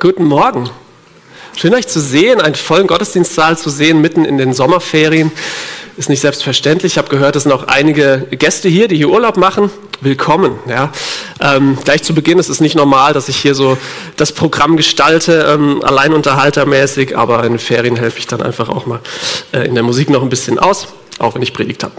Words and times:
Guten 0.00 0.24
Morgen. 0.24 0.70
Schön 1.56 1.74
euch 1.74 1.86
zu 1.86 2.00
sehen, 2.00 2.40
einen 2.40 2.54
vollen 2.54 2.86
Gottesdienstsaal 2.86 3.58
zu 3.58 3.68
sehen, 3.68 4.00
mitten 4.00 4.24
in 4.24 4.38
den 4.38 4.54
Sommerferien. 4.54 5.30
Ist 5.98 6.08
nicht 6.08 6.22
selbstverständlich. 6.22 6.94
Ich 6.94 6.98
habe 6.98 7.10
gehört, 7.10 7.36
es 7.36 7.42
sind 7.42 7.52
auch 7.52 7.64
einige 7.64 8.26
Gäste 8.30 8.70
hier, 8.70 8.88
die 8.88 8.96
hier 8.96 9.10
Urlaub 9.10 9.36
machen. 9.36 9.70
Willkommen. 10.00 10.58
Ja. 10.66 10.90
Ähm, 11.38 11.76
gleich 11.84 12.02
zu 12.02 12.14
Beginn, 12.14 12.38
es 12.38 12.48
ist 12.48 12.62
nicht 12.62 12.76
normal, 12.76 13.12
dass 13.12 13.28
ich 13.28 13.36
hier 13.36 13.54
so 13.54 13.76
das 14.16 14.32
Programm 14.32 14.78
gestalte, 14.78 15.46
ähm, 15.52 15.84
alleinunterhaltermäßig, 15.84 17.18
aber 17.18 17.44
in 17.44 17.52
den 17.52 17.58
Ferien 17.58 17.96
helfe 17.96 18.20
ich 18.20 18.26
dann 18.26 18.40
einfach 18.40 18.70
auch 18.70 18.86
mal 18.86 19.00
äh, 19.52 19.66
in 19.66 19.74
der 19.74 19.84
Musik 19.84 20.08
noch 20.08 20.22
ein 20.22 20.30
bisschen 20.30 20.58
aus, 20.58 20.88
auch 21.18 21.34
wenn 21.34 21.42
ich 21.42 21.52
predigt 21.52 21.84
habe. 21.84 21.92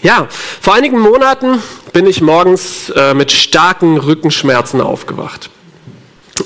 Ja, 0.00 0.28
vor 0.60 0.74
einigen 0.74 1.00
Monaten 1.00 1.60
bin 1.92 2.06
ich 2.06 2.20
morgens 2.20 2.90
äh, 2.90 3.14
mit 3.14 3.32
starken 3.32 3.96
Rückenschmerzen 3.98 4.80
aufgewacht. 4.80 5.50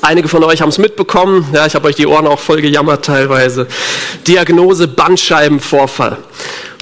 Einige 0.02 0.28
von 0.28 0.44
euch 0.44 0.62
haben 0.62 0.68
es 0.68 0.78
mitbekommen. 0.78 1.48
Ja, 1.52 1.66
ich 1.66 1.74
habe 1.74 1.88
euch 1.88 1.96
die 1.96 2.06
Ohren 2.06 2.26
auch 2.26 2.38
voll 2.38 2.62
gejammert 2.62 3.04
teilweise. 3.04 3.66
Diagnose 4.26 4.86
Bandscheibenvorfall. 4.86 6.18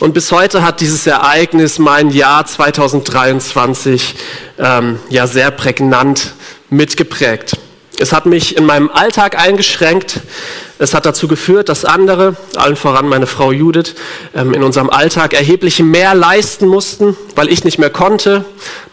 Und 0.01 0.13
bis 0.13 0.31
heute 0.31 0.63
hat 0.63 0.81
dieses 0.81 1.07
Ereignis 1.07 1.79
mein 1.79 2.11
Jahr 2.11 2.45
2023 2.45 4.15
ähm, 4.59 4.99
ja 5.09 5.27
sehr 5.27 5.51
prägnant 5.51 6.35
mitgeprägt. 6.69 7.57
Es 7.99 8.13
hat 8.13 8.27
mich 8.27 8.57
in 8.57 8.67
meinem 8.67 8.91
Alltag 8.91 9.39
eingeschränkt. 9.39 10.21
Es 10.81 10.95
hat 10.95 11.07
dazu 11.07 11.27
geführt, 11.27 11.69
dass 11.69 11.85
andere, 11.85 12.37
allen 12.57 12.77
voran 12.77 13.09
meine 13.09 13.27
Frau 13.27 13.51
Judith, 13.51 13.95
ähm, 14.35 14.55
in 14.55 14.63
unserem 14.63 14.91
Alltag 14.91 15.35
erheblich 15.35 15.81
mehr 15.81 16.15
leisten 16.15 16.67
mussten, 16.67 17.17
weil 17.35 17.49
ich 17.49 17.65
nicht 17.65 17.79
mehr 17.79 17.91
konnte. 17.91 18.45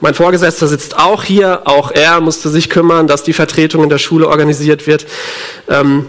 Mein 0.01 0.15
Vorgesetzter 0.15 0.67
sitzt 0.67 0.97
auch 0.97 1.23
hier. 1.23 1.61
Auch 1.65 1.91
er 1.91 2.21
musste 2.21 2.49
sich 2.49 2.69
kümmern, 2.69 3.05
dass 3.07 3.23
die 3.23 3.33
Vertretung 3.33 3.83
in 3.83 3.89
der 3.89 3.99
Schule 3.99 4.27
organisiert 4.27 4.87
wird. 4.87 5.05
Ähm, 5.69 6.07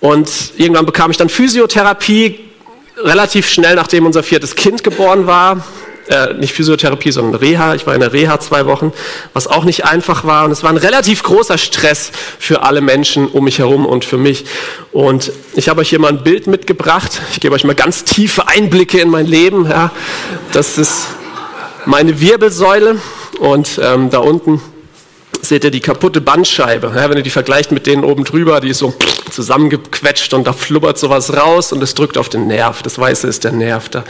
und 0.00 0.30
irgendwann 0.58 0.84
bekam 0.84 1.10
ich 1.10 1.16
dann 1.16 1.30
Physiotherapie, 1.30 2.40
relativ 2.98 3.48
schnell 3.48 3.76
nachdem 3.76 4.04
unser 4.04 4.22
viertes 4.22 4.56
Kind 4.56 4.84
geboren 4.84 5.26
war 5.26 5.64
äh, 6.12 6.34
nicht 6.34 6.52
Physiotherapie, 6.52 7.10
sondern 7.10 7.34
Reha. 7.34 7.74
Ich 7.74 7.86
war 7.86 7.94
in 7.94 8.00
der 8.00 8.12
Reha 8.12 8.38
zwei 8.38 8.66
Wochen, 8.66 8.92
was 9.32 9.46
auch 9.46 9.64
nicht 9.64 9.84
einfach 9.84 10.24
war. 10.24 10.44
Und 10.44 10.50
es 10.50 10.62
war 10.62 10.70
ein 10.70 10.76
relativ 10.76 11.22
großer 11.22 11.58
Stress 11.58 12.12
für 12.38 12.62
alle 12.62 12.80
Menschen 12.80 13.28
um 13.28 13.44
mich 13.44 13.58
herum 13.58 13.86
und 13.86 14.04
für 14.04 14.18
mich. 14.18 14.44
Und 14.92 15.32
ich 15.54 15.68
habe 15.68 15.80
euch 15.80 15.88
hier 15.88 15.98
mal 15.98 16.08
ein 16.08 16.22
Bild 16.22 16.46
mitgebracht. 16.46 17.20
Ich 17.32 17.40
gebe 17.40 17.54
euch 17.54 17.64
mal 17.64 17.74
ganz 17.74 18.04
tiefe 18.04 18.48
Einblicke 18.48 19.00
in 19.00 19.08
mein 19.08 19.26
Leben. 19.26 19.68
Ja. 19.68 19.90
Das 20.52 20.78
ist 20.78 21.06
meine 21.86 22.20
Wirbelsäule 22.20 22.96
und 23.40 23.80
ähm, 23.82 24.10
da 24.10 24.18
unten 24.18 24.60
seht 25.42 25.64
ihr 25.64 25.72
die 25.72 25.80
kaputte 25.80 26.20
Bandscheibe. 26.20 26.92
Ja, 26.94 27.10
wenn 27.10 27.16
ihr 27.18 27.24
die 27.24 27.30
vergleicht 27.30 27.72
mit 27.72 27.86
denen 27.86 28.04
oben 28.04 28.24
drüber, 28.24 28.60
die 28.60 28.70
ist 28.70 28.78
so 28.78 28.94
zusammengequetscht 29.30 30.32
und 30.34 30.46
da 30.46 30.52
flubbert 30.52 30.98
sowas 30.98 31.36
raus 31.36 31.72
und 31.72 31.82
es 31.82 31.94
drückt 31.94 32.16
auf 32.16 32.28
den 32.28 32.46
Nerv. 32.46 32.82
Das 32.82 32.98
Weiße 32.98 33.26
ist 33.26 33.42
der 33.42 33.52
Nerv 33.52 33.88
da 33.88 34.04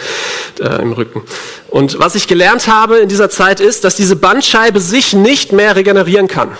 äh, 0.60 0.82
im 0.82 0.92
Rücken. 0.92 1.22
Und 1.70 1.98
was 1.98 2.14
ich 2.14 2.28
gelernt 2.28 2.68
habe 2.68 2.98
in 2.98 3.08
dieser 3.08 3.30
Zeit 3.30 3.60
ist, 3.60 3.84
dass 3.84 3.96
diese 3.96 4.14
Bandscheibe 4.14 4.78
sich 4.78 5.14
nicht 5.14 5.52
mehr 5.52 5.74
regenerieren 5.74 6.28
kann. 6.28 6.50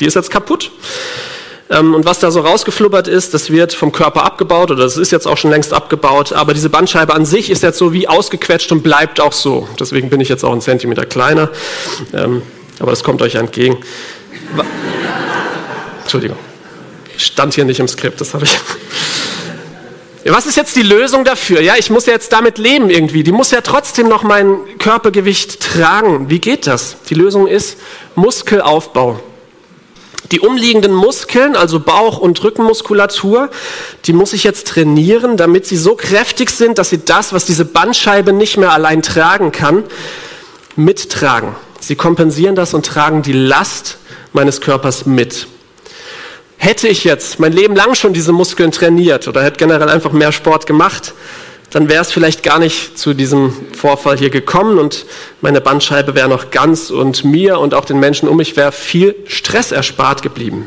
Die 0.00 0.06
ist 0.06 0.14
jetzt 0.14 0.30
kaputt. 0.30 0.72
Ähm, 1.70 1.94
und 1.94 2.04
was 2.04 2.18
da 2.18 2.32
so 2.32 2.40
rausgeflubbert 2.40 3.06
ist, 3.06 3.34
das 3.34 3.50
wird 3.50 3.72
vom 3.72 3.92
Körper 3.92 4.24
abgebaut 4.24 4.72
oder 4.72 4.82
das 4.82 4.96
ist 4.96 5.12
jetzt 5.12 5.28
auch 5.28 5.36
schon 5.36 5.52
längst 5.52 5.72
abgebaut. 5.72 6.32
Aber 6.32 6.54
diese 6.54 6.70
Bandscheibe 6.70 7.14
an 7.14 7.24
sich 7.24 7.50
ist 7.50 7.62
jetzt 7.62 7.78
so 7.78 7.92
wie 7.92 8.08
ausgequetscht 8.08 8.72
und 8.72 8.82
bleibt 8.82 9.20
auch 9.20 9.32
so. 9.32 9.68
Deswegen 9.78 10.10
bin 10.10 10.20
ich 10.20 10.28
jetzt 10.28 10.44
auch 10.44 10.52
einen 10.52 10.60
Zentimeter 10.60 11.06
kleiner. 11.06 11.50
Ähm, 12.12 12.42
aber 12.80 12.90
das 12.90 13.02
kommt 13.04 13.22
euch 13.22 13.34
entgegen. 13.36 13.78
Entschuldigung, 16.00 16.38
stand 17.16 17.54
hier 17.54 17.64
nicht 17.64 17.80
im 17.80 17.88
Skript, 17.88 18.20
das 18.20 18.34
habe 18.34 18.44
ich. 18.44 18.58
Was 20.24 20.46
ist 20.46 20.56
jetzt 20.56 20.76
die 20.76 20.82
Lösung 20.82 21.24
dafür? 21.24 21.60
Ja, 21.60 21.76
ich 21.78 21.90
muss 21.90 22.06
ja 22.06 22.12
jetzt 22.12 22.32
damit 22.32 22.58
leben 22.58 22.90
irgendwie. 22.90 23.22
Die 23.22 23.32
muss 23.32 23.50
ja 23.50 23.60
trotzdem 23.60 24.08
noch 24.08 24.22
mein 24.22 24.58
Körpergewicht 24.78 25.60
tragen. 25.60 26.28
Wie 26.28 26.38
geht 26.38 26.66
das? 26.66 26.96
Die 27.08 27.14
Lösung 27.14 27.46
ist 27.46 27.78
Muskelaufbau. 28.14 29.20
Die 30.32 30.40
umliegenden 30.40 30.92
Muskeln, 30.92 31.56
also 31.56 31.80
Bauch- 31.80 32.18
und 32.18 32.42
Rückenmuskulatur, 32.44 33.48
die 34.04 34.12
muss 34.12 34.34
ich 34.34 34.44
jetzt 34.44 34.68
trainieren, 34.68 35.38
damit 35.38 35.64
sie 35.64 35.78
so 35.78 35.94
kräftig 35.94 36.50
sind, 36.50 36.76
dass 36.76 36.90
sie 36.90 37.02
das, 37.02 37.32
was 37.32 37.46
diese 37.46 37.64
Bandscheibe 37.64 38.34
nicht 38.34 38.58
mehr 38.58 38.72
allein 38.72 39.02
tragen 39.02 39.52
kann, 39.52 39.84
mittragen. 40.76 41.56
Sie 41.80 41.96
kompensieren 41.96 42.54
das 42.54 42.74
und 42.74 42.86
tragen 42.86 43.22
die 43.22 43.32
Last 43.32 43.98
meines 44.32 44.60
Körpers 44.60 45.06
mit. 45.06 45.46
Hätte 46.56 46.88
ich 46.88 47.04
jetzt 47.04 47.38
mein 47.38 47.52
Leben 47.52 47.76
lang 47.76 47.94
schon 47.94 48.12
diese 48.12 48.32
Muskeln 48.32 48.72
trainiert 48.72 49.28
oder 49.28 49.42
hätte 49.42 49.58
generell 49.58 49.88
einfach 49.88 50.12
mehr 50.12 50.32
Sport 50.32 50.66
gemacht, 50.66 51.14
dann 51.70 51.88
wäre 51.88 52.02
es 52.02 52.10
vielleicht 52.10 52.42
gar 52.42 52.58
nicht 52.58 52.98
zu 52.98 53.14
diesem 53.14 53.52
Vorfall 53.72 54.16
hier 54.16 54.30
gekommen 54.30 54.78
und 54.78 55.04
meine 55.40 55.60
Bandscheibe 55.60 56.14
wäre 56.14 56.28
noch 56.28 56.50
ganz 56.50 56.90
und 56.90 57.24
mir 57.24 57.60
und 57.60 57.74
auch 57.74 57.84
den 57.84 58.00
Menschen 58.00 58.28
um 58.28 58.38
mich 58.38 58.56
wäre 58.56 58.72
viel 58.72 59.14
Stress 59.26 59.70
erspart 59.70 60.22
geblieben. 60.22 60.66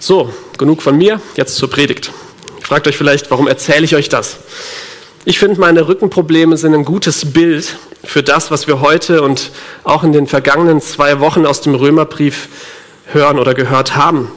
So, 0.00 0.32
genug 0.58 0.82
von 0.82 0.96
mir, 0.96 1.20
jetzt 1.36 1.56
zur 1.56 1.70
Predigt. 1.70 2.12
Fragt 2.60 2.86
euch 2.86 2.96
vielleicht, 2.96 3.30
warum 3.30 3.48
erzähle 3.48 3.84
ich 3.84 3.94
euch 3.94 4.08
das? 4.08 4.36
Ich 5.24 5.38
finde, 5.38 5.60
meine 5.60 5.88
Rückenprobleme 5.88 6.56
sind 6.56 6.74
ein 6.74 6.84
gutes 6.84 7.32
Bild 7.32 7.76
für 8.04 8.22
das, 8.22 8.50
was 8.50 8.66
wir 8.66 8.80
heute 8.80 9.22
und 9.22 9.50
auch 9.84 10.04
in 10.04 10.12
den 10.12 10.26
vergangenen 10.26 10.80
zwei 10.80 11.20
Wochen 11.20 11.46
aus 11.46 11.60
dem 11.60 11.74
Römerbrief 11.74 12.48
hören 13.06 13.38
oder 13.38 13.54
gehört 13.54 13.96
haben. 13.96 14.30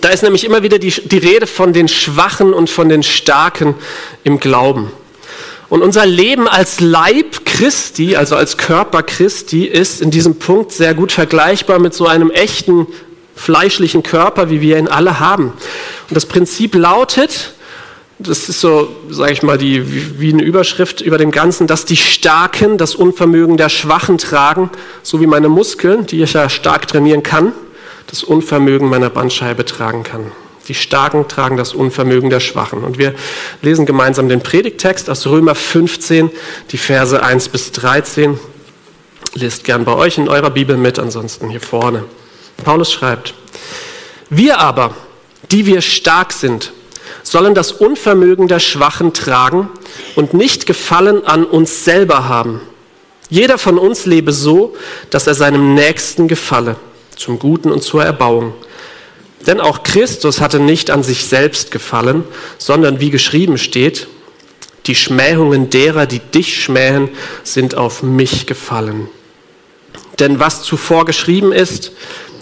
Da 0.00 0.10
ist 0.10 0.22
nämlich 0.22 0.44
immer 0.44 0.62
wieder 0.62 0.78
die, 0.78 0.90
die 0.90 1.18
Rede 1.18 1.46
von 1.46 1.72
den 1.72 1.88
Schwachen 1.88 2.52
und 2.52 2.68
von 2.68 2.88
den 2.88 3.02
Starken 3.02 3.74
im 4.22 4.38
Glauben. 4.38 4.90
Und 5.70 5.82
unser 5.82 6.06
Leben 6.06 6.48
als 6.48 6.80
Leib 6.80 7.44
Christi, 7.44 8.16
also 8.16 8.36
als 8.36 8.56
Körper 8.56 9.02
Christi, 9.02 9.64
ist 9.64 10.00
in 10.00 10.10
diesem 10.10 10.38
Punkt 10.38 10.72
sehr 10.72 10.94
gut 10.94 11.12
vergleichbar 11.12 11.78
mit 11.78 11.94
so 11.94 12.06
einem 12.06 12.30
echten 12.30 12.86
fleischlichen 13.34 14.02
Körper, 14.02 14.50
wie 14.50 14.60
wir 14.60 14.78
ihn 14.78 14.88
alle 14.88 15.20
haben. 15.20 15.52
Und 16.08 16.16
das 16.16 16.26
Prinzip 16.26 16.74
lautet, 16.74 17.52
das 18.18 18.48
ist 18.48 18.60
so, 18.60 18.88
sage 19.10 19.32
ich 19.32 19.42
mal, 19.42 19.58
die, 19.58 20.18
wie 20.20 20.32
eine 20.32 20.42
Überschrift 20.42 21.00
über 21.00 21.18
dem 21.18 21.30
Ganzen, 21.30 21.66
dass 21.66 21.84
die 21.84 21.96
Starken 21.96 22.76
das 22.76 22.94
Unvermögen 22.94 23.56
der 23.56 23.68
Schwachen 23.68 24.18
tragen, 24.18 24.70
so 25.02 25.20
wie 25.20 25.26
meine 25.26 25.48
Muskeln, 25.48 26.06
die 26.06 26.22
ich 26.22 26.32
ja 26.32 26.48
stark 26.48 26.88
trainieren 26.88 27.22
kann, 27.22 27.52
das 28.08 28.24
Unvermögen 28.24 28.88
meiner 28.88 29.10
Bandscheibe 29.10 29.64
tragen 29.64 30.02
kann. 30.02 30.32
Die 30.66 30.74
Starken 30.74 31.28
tragen 31.28 31.56
das 31.56 31.72
Unvermögen 31.72 32.28
der 32.28 32.40
Schwachen. 32.40 32.84
Und 32.84 32.98
wir 32.98 33.14
lesen 33.62 33.86
gemeinsam 33.86 34.28
den 34.28 34.42
Predigtext 34.42 35.08
aus 35.08 35.26
Römer 35.26 35.54
15, 35.54 36.30
die 36.72 36.76
Verse 36.76 37.22
1 37.22 37.48
bis 37.48 37.72
13. 37.72 38.38
Lest 39.34 39.64
gern 39.64 39.84
bei 39.84 39.94
euch 39.94 40.18
in 40.18 40.28
eurer 40.28 40.50
Bibel 40.50 40.76
mit, 40.76 40.98
ansonsten 40.98 41.48
hier 41.48 41.60
vorne. 41.60 42.04
Paulus 42.64 42.92
schreibt, 42.92 43.34
wir 44.28 44.58
aber, 44.58 44.94
die 45.52 45.64
wir 45.64 45.80
stark 45.80 46.32
sind, 46.32 46.72
sollen 47.30 47.54
das 47.54 47.72
Unvermögen 47.72 48.48
der 48.48 48.58
Schwachen 48.60 49.12
tragen 49.12 49.68
und 50.16 50.34
nicht 50.34 50.66
Gefallen 50.66 51.24
an 51.26 51.44
uns 51.44 51.84
selber 51.84 52.28
haben. 52.28 52.60
Jeder 53.30 53.58
von 53.58 53.78
uns 53.78 54.06
lebe 54.06 54.32
so, 54.32 54.74
dass 55.10 55.26
er 55.26 55.34
seinem 55.34 55.74
Nächsten 55.74 56.28
gefalle, 56.28 56.76
zum 57.16 57.38
Guten 57.38 57.70
und 57.70 57.82
zur 57.82 58.02
Erbauung. 58.02 58.54
Denn 59.46 59.60
auch 59.60 59.82
Christus 59.82 60.40
hatte 60.40 60.58
nicht 60.58 60.90
an 60.90 61.02
sich 61.02 61.24
selbst 61.24 61.70
gefallen, 61.70 62.24
sondern 62.56 63.00
wie 63.00 63.10
geschrieben 63.10 63.58
steht, 63.58 64.08
die 64.86 64.94
Schmähungen 64.94 65.68
derer, 65.68 66.06
die 66.06 66.20
dich 66.20 66.62
schmähen, 66.62 67.10
sind 67.44 67.74
auf 67.74 68.02
mich 68.02 68.46
gefallen. 68.46 69.08
Denn 70.20 70.40
was 70.40 70.62
zuvor 70.62 71.04
geschrieben 71.04 71.52
ist, 71.52 71.92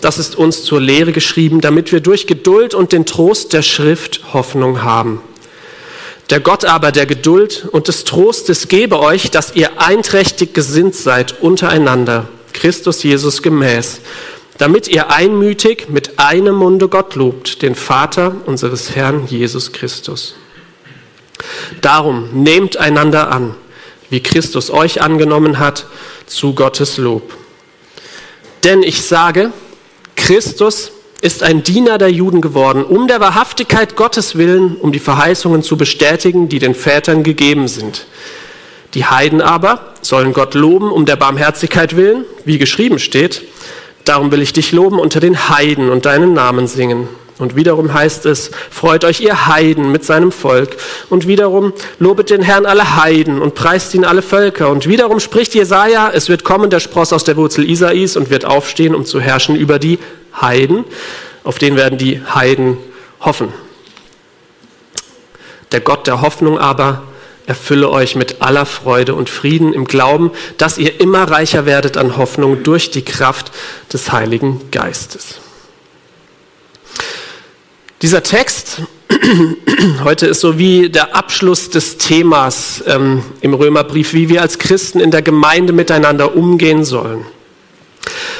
das 0.01 0.19
ist 0.19 0.37
uns 0.37 0.65
zur 0.65 0.81
Lehre 0.81 1.13
geschrieben, 1.13 1.61
damit 1.61 1.93
wir 1.93 2.01
durch 2.01 2.27
Geduld 2.27 2.75
und 2.75 2.93
den 2.93 3.07
Trost 3.07 3.53
der 3.53 3.63
Schrift 3.63 4.33
Hoffnung 4.33 4.83
haben. 4.83 5.21
Der 6.31 6.41
Gott 6.41 6.65
aber 6.65 6.93
der 6.93 7.07
Geduld 7.07 7.69
und 7.71 7.89
des 7.89 8.05
Trostes 8.05 8.69
gebe 8.69 8.99
euch, 8.99 9.31
dass 9.31 9.55
ihr 9.55 9.81
einträchtig 9.81 10.55
gesinnt 10.55 10.97
seid 10.97 11.41
untereinander, 11.41 12.29
Christus 12.53 13.03
Jesus 13.05 13.43
gemäß, 13.43 14.01
damit 14.59 14.89
ihr 14.89 15.11
einmütig 15.11 15.89
mit 15.89 16.19
einem 16.19 16.57
Munde 16.57 16.89
Gott 16.89 17.15
lobt, 17.15 17.63
den 17.63 17.75
Vater 17.75 18.35
unseres 18.47 18.97
Herrn 18.97 19.27
Jesus 19.29 19.73
Christus. 19.73 20.35
Darum 21.81 22.43
nehmt 22.43 22.77
einander 22.77 23.31
an, 23.31 23.55
wie 24.11 24.21
Christus 24.21 24.71
euch 24.71 25.03
angenommen 25.03 25.59
hat, 25.59 25.87
zu 26.27 26.55
Gottes 26.55 26.97
Lob. 26.97 27.35
Denn 28.67 28.83
ich 28.83 29.01
sage, 29.01 29.53
Christus 30.15 30.93
ist 31.23 31.43
ein 31.43 31.63
Diener 31.63 31.97
der 31.97 32.11
Juden 32.11 32.43
geworden, 32.43 32.85
um 32.85 33.09
der 33.09 33.21
Wahrhaftigkeit 33.21 33.97
Gottes 33.97 34.37
willen, 34.37 34.77
um 34.77 34.93
die 34.93 34.99
Verheißungen 34.99 35.63
zu 35.63 35.79
bestätigen, 35.79 36.51
die 36.51 36.59
den 36.59 36.75
Vätern 36.75 37.23
gegeben 37.23 37.69
sind. 37.69 38.07
Die 38.93 39.07
Heiden 39.07 39.41
aber 39.41 39.95
sollen 40.03 40.35
Gott 40.35 40.53
loben, 40.53 40.93
um 40.93 41.07
der 41.07 41.17
Barmherzigkeit 41.17 41.97
willen, 41.97 42.27
wie 42.45 42.59
geschrieben 42.59 42.99
steht, 42.99 43.43
Darum 44.07 44.31
will 44.31 44.41
ich 44.41 44.53
dich 44.53 44.71
loben 44.71 45.01
unter 45.01 45.19
den 45.19 45.49
Heiden 45.49 45.91
und 45.91 46.07
deinen 46.07 46.33
Namen 46.33 46.69
singen. 46.69 47.09
Und 47.39 47.55
wiederum 47.55 47.93
heißt 47.93 48.25
es, 48.27 48.51
freut 48.71 49.05
euch 49.05 49.21
ihr 49.21 49.47
Heiden 49.47 49.93
mit 49.93 50.05
seinem 50.05 50.33
Volk. 50.33 50.77
Und 51.11 51.27
wiederum 51.27 51.75
lobet 51.99 52.31
den 52.31 52.41
Herrn 52.41 52.65
alle 52.65 52.97
Heiden 52.97 53.43
und 53.43 53.55
preist 53.55 53.93
ihn 53.95 54.07
alle 54.07 54.23
Völker. 54.23 54.71
Und 54.71 54.89
wiederum 54.89 55.21
spricht 55.21 55.55
Jesaja, 55.55 56.11
es 56.13 56.31
wird 56.31 56.45
kommen 56.45 56.71
der 56.71 56.81
Spross 56.81 57.13
aus 57.13 57.25
der 57.25 57.37
Wurzel 57.37 57.69
Isais 57.69 58.17
und 58.17 58.31
wird 58.31 58.47
aufstehen, 58.47 58.95
um 58.95 59.05
zu 59.05 59.21
herrschen 59.21 59.55
über 59.55 59.79
die 59.79 59.99
Heiden. 60.41 60.85
Auf 61.45 61.59
den 61.59 61.77
werden 61.77 61.99
die 61.99 62.23
Heiden 62.23 62.79
hoffen. 63.21 63.53
Der 65.73 65.81
Gott 65.81 66.07
der 66.07 66.23
Hoffnung 66.23 66.59
aber 66.59 67.03
erfülle 67.45 67.91
euch 67.91 68.17
mit 68.17 68.41
aller 68.41 68.65
Freude 68.65 69.15
und 69.15 69.29
Frieden 69.29 69.75
im 69.75 69.85
Glauben, 69.85 70.31
dass 70.57 70.79
ihr 70.79 71.01
immer 71.01 71.31
reicher 71.31 71.67
werdet 71.67 71.99
an 71.99 72.17
Hoffnung 72.17 72.63
durch 72.63 72.91
die 72.91 73.05
Kraft 73.05 73.53
des 73.93 74.11
Heiligen 74.11 74.71
Geistes. 74.71 75.41
Dieser 78.03 78.23
Text 78.23 78.83
heute 80.05 80.27
ist 80.27 80.41
so 80.41 80.59
wie 80.59 80.91
der 80.91 81.17
Abschluss 81.17 81.71
des 81.71 81.97
Themas 81.97 82.85
ähm, 82.87 83.23
im 83.41 83.55
Römerbrief, 83.55 84.13
wie 84.13 84.29
wir 84.29 84.43
als 84.43 84.59
Christen 84.59 85.01
in 85.01 85.11
der 85.11 85.23
Gemeinde 85.23 85.73
miteinander 85.73 86.37
umgehen 86.37 86.85
sollen. 86.85 87.25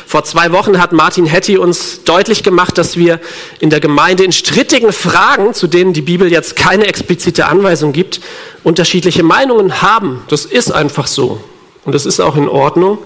Vor 0.07 0.25
zwei 0.25 0.53
Wochen 0.53 0.79
hat 0.79 0.93
Martin 0.93 1.25
Hetty 1.25 1.57
uns 1.57 2.05
deutlich 2.05 2.43
gemacht, 2.43 2.77
dass 2.77 2.99
wir 2.99 3.19
in 3.59 3.71
der 3.71 3.81
Gemeinde 3.81 4.25
in 4.25 4.33
strittigen 4.33 4.93
Fragen, 4.93 5.55
zu 5.55 5.69
denen 5.69 5.95
die 5.95 6.03
Bibel 6.03 6.31
jetzt 6.31 6.55
keine 6.55 6.87
explizite 6.87 7.47
Anweisung 7.47 7.95
gibt, 7.95 8.21
unterschiedliche 8.63 9.23
Meinungen 9.23 9.81
haben. 9.81 10.23
Das 10.29 10.45
ist 10.45 10.71
einfach 10.71 11.07
so. 11.07 11.41
Und 11.87 11.95
das 11.95 12.05
ist 12.05 12.21
auch 12.21 12.37
in 12.37 12.49
Ordnung. 12.49 12.99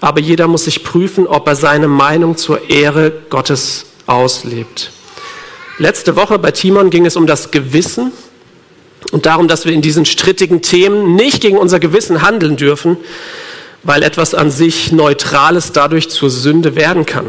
Aber 0.00 0.20
jeder 0.20 0.46
muss 0.46 0.64
sich 0.64 0.84
prüfen, 0.84 1.26
ob 1.26 1.48
er 1.48 1.56
seine 1.56 1.88
Meinung 1.88 2.36
zur 2.36 2.70
Ehre 2.70 3.12
Gottes 3.30 3.86
auslebt. 4.06 4.92
Letzte 5.78 6.16
Woche 6.16 6.38
bei 6.38 6.50
Timon 6.50 6.90
ging 6.90 7.06
es 7.06 7.16
um 7.16 7.26
das 7.26 7.50
Gewissen 7.50 8.12
und 9.10 9.26
darum, 9.26 9.48
dass 9.48 9.64
wir 9.64 9.72
in 9.72 9.80
diesen 9.82 10.04
strittigen 10.04 10.60
Themen 10.60 11.14
nicht 11.14 11.40
gegen 11.40 11.56
unser 11.56 11.80
Gewissen 11.80 12.22
handeln 12.22 12.56
dürfen, 12.56 12.98
weil 13.82 14.02
etwas 14.02 14.34
an 14.34 14.50
sich 14.50 14.92
Neutrales 14.92 15.72
dadurch 15.72 16.10
zur 16.10 16.30
Sünde 16.30 16.76
werden 16.76 17.06
kann. 17.06 17.26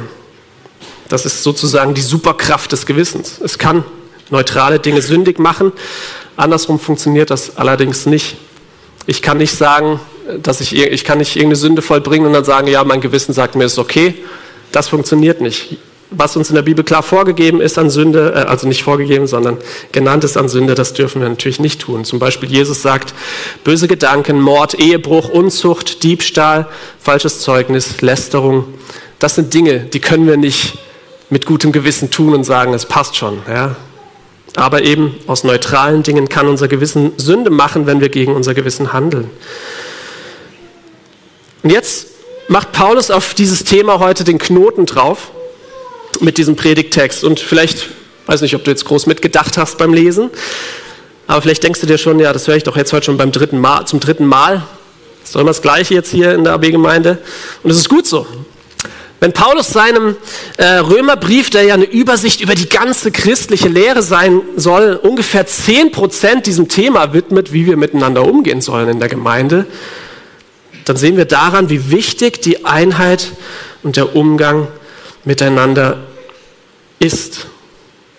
Das 1.07 1.25
ist 1.25 1.43
sozusagen 1.43 1.93
die 1.93 2.01
Superkraft 2.01 2.71
des 2.71 2.85
Gewissens. 2.85 3.39
Es 3.41 3.57
kann 3.57 3.85
neutrale 4.29 4.79
Dinge 4.79 5.01
sündig 5.01 5.39
machen. 5.39 5.71
Andersrum 6.35 6.79
funktioniert 6.79 7.29
das 7.29 7.57
allerdings 7.57 8.05
nicht. 8.05 8.35
Ich 9.05 9.21
kann 9.21 9.37
nicht 9.37 9.55
sagen, 9.55 9.99
dass 10.41 10.59
ich, 10.61 10.75
ich 10.75 11.03
kann 11.05 11.17
nicht 11.17 11.35
irgendeine 11.35 11.55
Sünde 11.55 11.81
vollbringen 11.81 12.27
und 12.27 12.33
dann 12.33 12.45
sagen, 12.45 12.67
ja, 12.67 12.83
mein 12.83 13.01
Gewissen 13.01 13.33
sagt 13.33 13.55
mir, 13.55 13.65
es 13.65 13.73
ist 13.73 13.79
okay. 13.79 14.15
Das 14.71 14.89
funktioniert 14.89 15.39
nicht 15.39 15.77
was 16.15 16.35
uns 16.35 16.49
in 16.49 16.55
der 16.55 16.61
Bibel 16.61 16.83
klar 16.83 17.03
vorgegeben 17.03 17.61
ist 17.61 17.77
an 17.77 17.89
Sünde, 17.89 18.33
äh, 18.35 18.39
also 18.49 18.67
nicht 18.67 18.83
vorgegeben, 18.83 19.27
sondern 19.27 19.57
genannt 19.91 20.23
ist 20.23 20.37
an 20.37 20.49
Sünde, 20.49 20.75
das 20.75 20.93
dürfen 20.93 21.21
wir 21.21 21.29
natürlich 21.29 21.59
nicht 21.59 21.81
tun. 21.81 22.05
Zum 22.05 22.19
Beispiel 22.19 22.49
Jesus 22.49 22.81
sagt, 22.81 23.13
böse 23.63 23.87
Gedanken, 23.87 24.39
Mord, 24.39 24.79
Ehebruch, 24.79 25.29
Unzucht, 25.29 26.03
Diebstahl, 26.03 26.67
falsches 26.99 27.39
Zeugnis, 27.39 28.01
Lästerung, 28.01 28.65
das 29.19 29.35
sind 29.35 29.53
Dinge, 29.53 29.79
die 29.79 29.99
können 29.99 30.27
wir 30.27 30.37
nicht 30.37 30.77
mit 31.29 31.45
gutem 31.45 31.71
Gewissen 31.71 32.11
tun 32.11 32.33
und 32.33 32.43
sagen, 32.43 32.73
es 32.73 32.85
passt 32.85 33.15
schon. 33.15 33.41
Ja? 33.47 33.75
Aber 34.55 34.83
eben 34.83 35.15
aus 35.27 35.43
neutralen 35.43 36.03
Dingen 36.03 36.29
kann 36.29 36.47
unser 36.47 36.67
Gewissen 36.67 37.13
Sünde 37.17 37.49
machen, 37.49 37.87
wenn 37.87 38.01
wir 38.01 38.09
gegen 38.09 38.35
unser 38.35 38.53
Gewissen 38.53 38.93
handeln. 38.93 39.29
Und 41.63 41.71
jetzt 41.71 42.07
macht 42.49 42.71
Paulus 42.71 43.09
auf 43.09 43.33
dieses 43.33 43.63
Thema 43.63 43.99
heute 43.99 44.23
den 44.23 44.37
Knoten 44.37 44.85
drauf 44.85 45.31
mit 46.21 46.37
diesem 46.37 46.55
Predigttext. 46.55 47.23
Und 47.23 47.39
vielleicht, 47.39 47.89
weiß 48.25 48.41
nicht, 48.41 48.55
ob 48.55 48.63
du 48.63 48.71
jetzt 48.71 48.85
groß 48.85 49.05
mitgedacht 49.07 49.57
hast 49.57 49.77
beim 49.77 49.93
Lesen, 49.93 50.29
aber 51.27 51.41
vielleicht 51.41 51.63
denkst 51.63 51.79
du 51.79 51.87
dir 51.87 51.97
schon, 51.97 52.19
ja, 52.19 52.33
das 52.33 52.47
höre 52.47 52.55
ich 52.55 52.63
doch 52.63 52.75
jetzt 52.75 52.91
heute 52.93 53.05
schon 53.05 53.17
beim 53.17 53.31
dritten 53.31 53.59
Mal, 53.59 53.85
zum 53.85 53.99
dritten 53.99 54.25
Mal. 54.25 54.63
Das 55.21 55.29
ist 55.29 55.35
doch 55.35 55.41
immer 55.41 55.51
das 55.51 55.61
Gleiche 55.61 55.93
jetzt 55.93 56.11
hier 56.11 56.33
in 56.33 56.43
der 56.43 56.53
AB-Gemeinde. 56.53 57.19
Und 57.63 57.71
es 57.71 57.77
ist 57.77 57.89
gut 57.89 58.05
so. 58.05 58.27
Wenn 59.23 59.31
Paulus 59.31 59.69
seinem 59.69 60.17
äh, 60.57 60.65
Römerbrief, 60.65 61.49
der 61.49 61.63
ja 61.63 61.75
eine 61.75 61.85
Übersicht 61.85 62.41
über 62.41 62.55
die 62.55 62.67
ganze 62.67 63.09
christliche 63.09 63.69
Lehre 63.69 64.01
sein 64.03 64.41
soll, 64.57 64.99
ungefähr 65.01 65.47
10% 65.47 66.41
diesem 66.41 66.67
Thema 66.67 67.13
widmet, 67.13 67.53
wie 67.53 67.65
wir 67.65 67.77
miteinander 67.77 68.27
umgehen 68.27 68.59
sollen 68.59 68.89
in 68.89 68.99
der 68.99 69.07
Gemeinde, 69.07 69.65
dann 70.83 70.97
sehen 70.97 71.15
wir 71.15 71.23
daran, 71.23 71.69
wie 71.69 71.89
wichtig 71.89 72.41
die 72.41 72.65
Einheit 72.65 73.31
und 73.81 73.95
der 73.95 74.13
Umgang 74.13 74.67
miteinander 75.25 76.03
ist. 76.99 77.47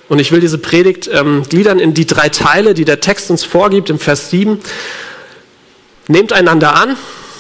Und 0.09 0.19
ich 0.19 0.33
will 0.33 0.41
diese 0.41 0.59
Predigt 0.59 1.09
ähm, 1.13 1.43
gliedern 1.49 1.79
in 1.79 1.95
die 1.95 2.07
drei 2.07 2.29
Teile, 2.29 2.75
die 2.75 2.85
der 2.85 3.01
Text 3.01 3.31
uns 3.31 3.45
vorgibt 3.45 3.91
im 3.91 3.99
Vers 3.99 4.31
7. 4.31 4.61
Nehmt 6.09 6.33
einander 6.33 6.77
an, 6.77 6.97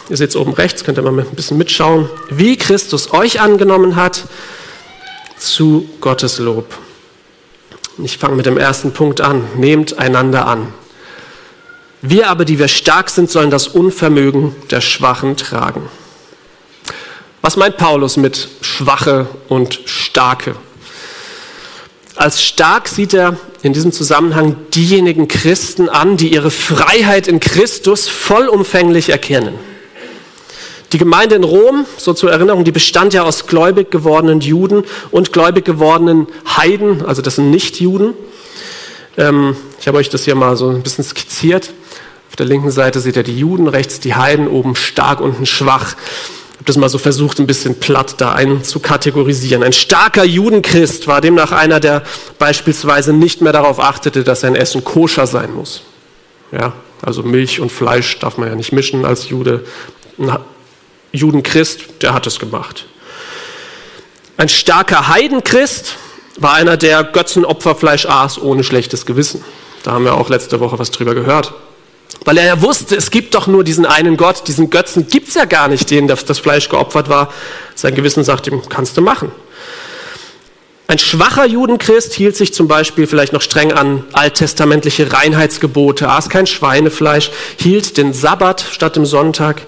ihr 0.08 0.16
seht 0.16 0.30
es 0.30 0.36
oben 0.36 0.54
rechts, 0.54 0.84
könnt 0.84 0.98
ihr 0.98 1.02
mal 1.02 1.18
ein 1.18 1.26
bisschen 1.36 1.58
mitschauen, 1.58 2.08
wie 2.30 2.56
Christus 2.56 3.12
euch 3.12 3.40
angenommen 3.40 3.96
hat, 3.96 4.24
zu 5.36 5.88
Gottes 6.00 6.38
Lob. 6.38 6.66
Ich 8.02 8.18
fange 8.18 8.34
mit 8.34 8.46
dem 8.46 8.58
ersten 8.58 8.92
Punkt 8.92 9.20
an. 9.20 9.44
Nehmt 9.56 9.98
einander 9.98 10.46
an. 10.46 10.72
Wir 12.02 12.28
aber, 12.28 12.44
die 12.44 12.58
wir 12.58 12.68
stark 12.68 13.08
sind, 13.08 13.30
sollen 13.30 13.50
das 13.50 13.68
Unvermögen 13.68 14.54
der 14.70 14.80
Schwachen 14.80 15.36
tragen. 15.36 15.88
Was 17.44 17.58
meint 17.58 17.76
Paulus 17.76 18.16
mit 18.16 18.48
Schwache 18.62 19.26
und 19.50 19.78
Starke? 19.84 20.56
Als 22.16 22.42
stark 22.42 22.88
sieht 22.88 23.12
er 23.12 23.36
in 23.60 23.74
diesem 23.74 23.92
Zusammenhang 23.92 24.56
diejenigen 24.74 25.28
Christen 25.28 25.90
an, 25.90 26.16
die 26.16 26.32
ihre 26.32 26.50
Freiheit 26.50 27.28
in 27.28 27.40
Christus 27.40 28.08
vollumfänglich 28.08 29.10
erkennen. 29.10 29.56
Die 30.94 30.96
Gemeinde 30.96 31.34
in 31.34 31.44
Rom, 31.44 31.84
so 31.98 32.14
zur 32.14 32.32
Erinnerung, 32.32 32.64
die 32.64 32.72
bestand 32.72 33.12
ja 33.12 33.24
aus 33.24 33.46
gläubig 33.46 33.90
gewordenen 33.90 34.40
Juden 34.40 34.82
und 35.10 35.34
gläubig 35.34 35.66
gewordenen 35.66 36.28
Heiden, 36.56 37.04
also 37.04 37.20
das 37.20 37.36
sind 37.36 37.50
Nichtjuden. 37.50 38.14
Ähm, 39.18 39.54
ich 39.78 39.86
habe 39.86 39.98
euch 39.98 40.08
das 40.08 40.24
hier 40.24 40.34
mal 40.34 40.56
so 40.56 40.70
ein 40.70 40.82
bisschen 40.82 41.04
skizziert. 41.04 41.74
Auf 42.30 42.36
der 42.36 42.46
linken 42.46 42.70
Seite 42.70 43.00
seht 43.00 43.16
ihr 43.16 43.22
die 43.22 43.38
Juden, 43.38 43.68
rechts 43.68 44.00
die 44.00 44.14
Heiden, 44.14 44.48
oben 44.48 44.76
stark, 44.76 45.20
unten 45.20 45.44
schwach 45.44 45.94
habe 46.54 46.64
das 46.64 46.76
mal 46.76 46.88
so 46.88 46.98
versucht, 46.98 47.40
ein 47.40 47.46
bisschen 47.46 47.80
platt 47.80 48.14
da 48.18 48.32
einzukategorisieren. 48.32 49.62
Ein 49.62 49.72
starker 49.72 50.24
Judenchrist 50.24 51.06
war 51.06 51.20
demnach 51.20 51.52
einer, 51.52 51.80
der 51.80 52.02
beispielsweise 52.38 53.12
nicht 53.12 53.40
mehr 53.40 53.52
darauf 53.52 53.80
achtete, 53.80 54.24
dass 54.24 54.40
sein 54.40 54.54
Essen 54.54 54.84
koscher 54.84 55.26
sein 55.26 55.52
muss. 55.52 55.82
Ja, 56.52 56.72
also 57.02 57.22
Milch 57.22 57.60
und 57.60 57.72
Fleisch 57.72 58.18
darf 58.20 58.38
man 58.38 58.48
ja 58.48 58.54
nicht 58.54 58.72
mischen 58.72 59.04
als 59.04 59.28
Jude. 59.28 59.64
Ein 60.18 60.38
Judenchrist, 61.12 62.02
der 62.02 62.14
hat 62.14 62.26
es 62.26 62.38
gemacht. 62.38 62.86
Ein 64.36 64.48
starker 64.48 65.08
Heidenchrist 65.08 65.96
war 66.38 66.54
einer, 66.54 66.76
der 66.76 67.04
Götzenopferfleisch 67.04 68.06
aß 68.06 68.40
ohne 68.40 68.64
schlechtes 68.64 69.06
Gewissen. 69.06 69.44
Da 69.82 69.92
haben 69.92 70.04
wir 70.04 70.14
auch 70.14 70.28
letzte 70.28 70.60
Woche 70.60 70.78
was 70.78 70.90
drüber 70.90 71.14
gehört. 71.14 71.52
Weil 72.24 72.38
er 72.38 72.46
ja 72.46 72.62
wusste, 72.62 72.96
es 72.96 73.10
gibt 73.10 73.34
doch 73.34 73.46
nur 73.46 73.64
diesen 73.64 73.84
einen 73.84 74.16
Gott, 74.16 74.48
diesen 74.48 74.70
Götzen 74.70 75.08
gibt 75.08 75.28
es 75.28 75.34
ja 75.34 75.44
gar 75.44 75.68
nicht, 75.68 75.90
das, 76.08 76.24
das 76.24 76.38
Fleisch 76.38 76.68
geopfert 76.68 77.08
war. 77.08 77.32
Sein 77.74 77.94
Gewissen 77.94 78.24
sagt 78.24 78.46
ihm, 78.46 78.62
kannst 78.68 78.96
du 78.96 79.02
machen. 79.02 79.30
Ein 80.86 80.98
schwacher 80.98 81.46
Judenchrist 81.46 82.12
hielt 82.12 82.36
sich 82.36 82.52
zum 82.52 82.68
Beispiel 82.68 83.06
vielleicht 83.06 83.32
noch 83.32 83.40
streng 83.40 83.72
an 83.72 84.04
alttestamentliche 84.12 85.12
Reinheitsgebote, 85.12 86.08
aß 86.08 86.28
kein 86.28 86.46
Schweinefleisch, 86.46 87.30
hielt 87.58 87.96
den 87.96 88.12
Sabbat 88.12 88.64
statt 88.70 88.96
dem 88.96 89.06
Sonntag. 89.06 89.62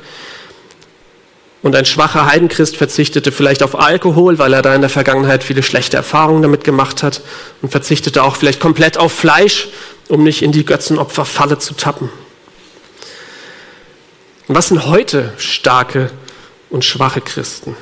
Und 1.63 1.75
ein 1.75 1.87
schwacher 1.87 2.27
Heidenchrist 2.27 2.77
verzichtete 2.77 3.33
vielleicht 3.33 3.63
auf 3.63 3.79
Alkohol, 3.79 4.39
weil 4.39 4.53
er 4.53 4.63
da 4.63 4.75
in 4.75 4.83
der 4.83 4.91
Vergangenheit 4.91 5.43
viele 5.43 5.63
schlechte 5.63 5.97
Erfahrungen 5.97 6.43
damit 6.43 6.65
gemacht 6.65 7.03
hat 7.03 7.23
und 7.63 7.71
verzichtete 7.71 8.23
auch 8.23 8.37
vielleicht 8.37 8.61
komplett 8.61 8.99
auf 8.99 9.13
Fleisch, 9.13 9.69
um 10.09 10.23
nicht 10.23 10.43
in 10.43 10.53
die 10.53 10.67
Götzenopferfalle 10.67 11.59
zu 11.59 11.75
tappen. 11.75 12.11
Was 14.49 14.69
sind 14.69 14.87
heute 14.87 15.33
starke 15.39 16.11
und 16.71 16.85
schwache 16.85 17.21
Christen? 17.21 17.77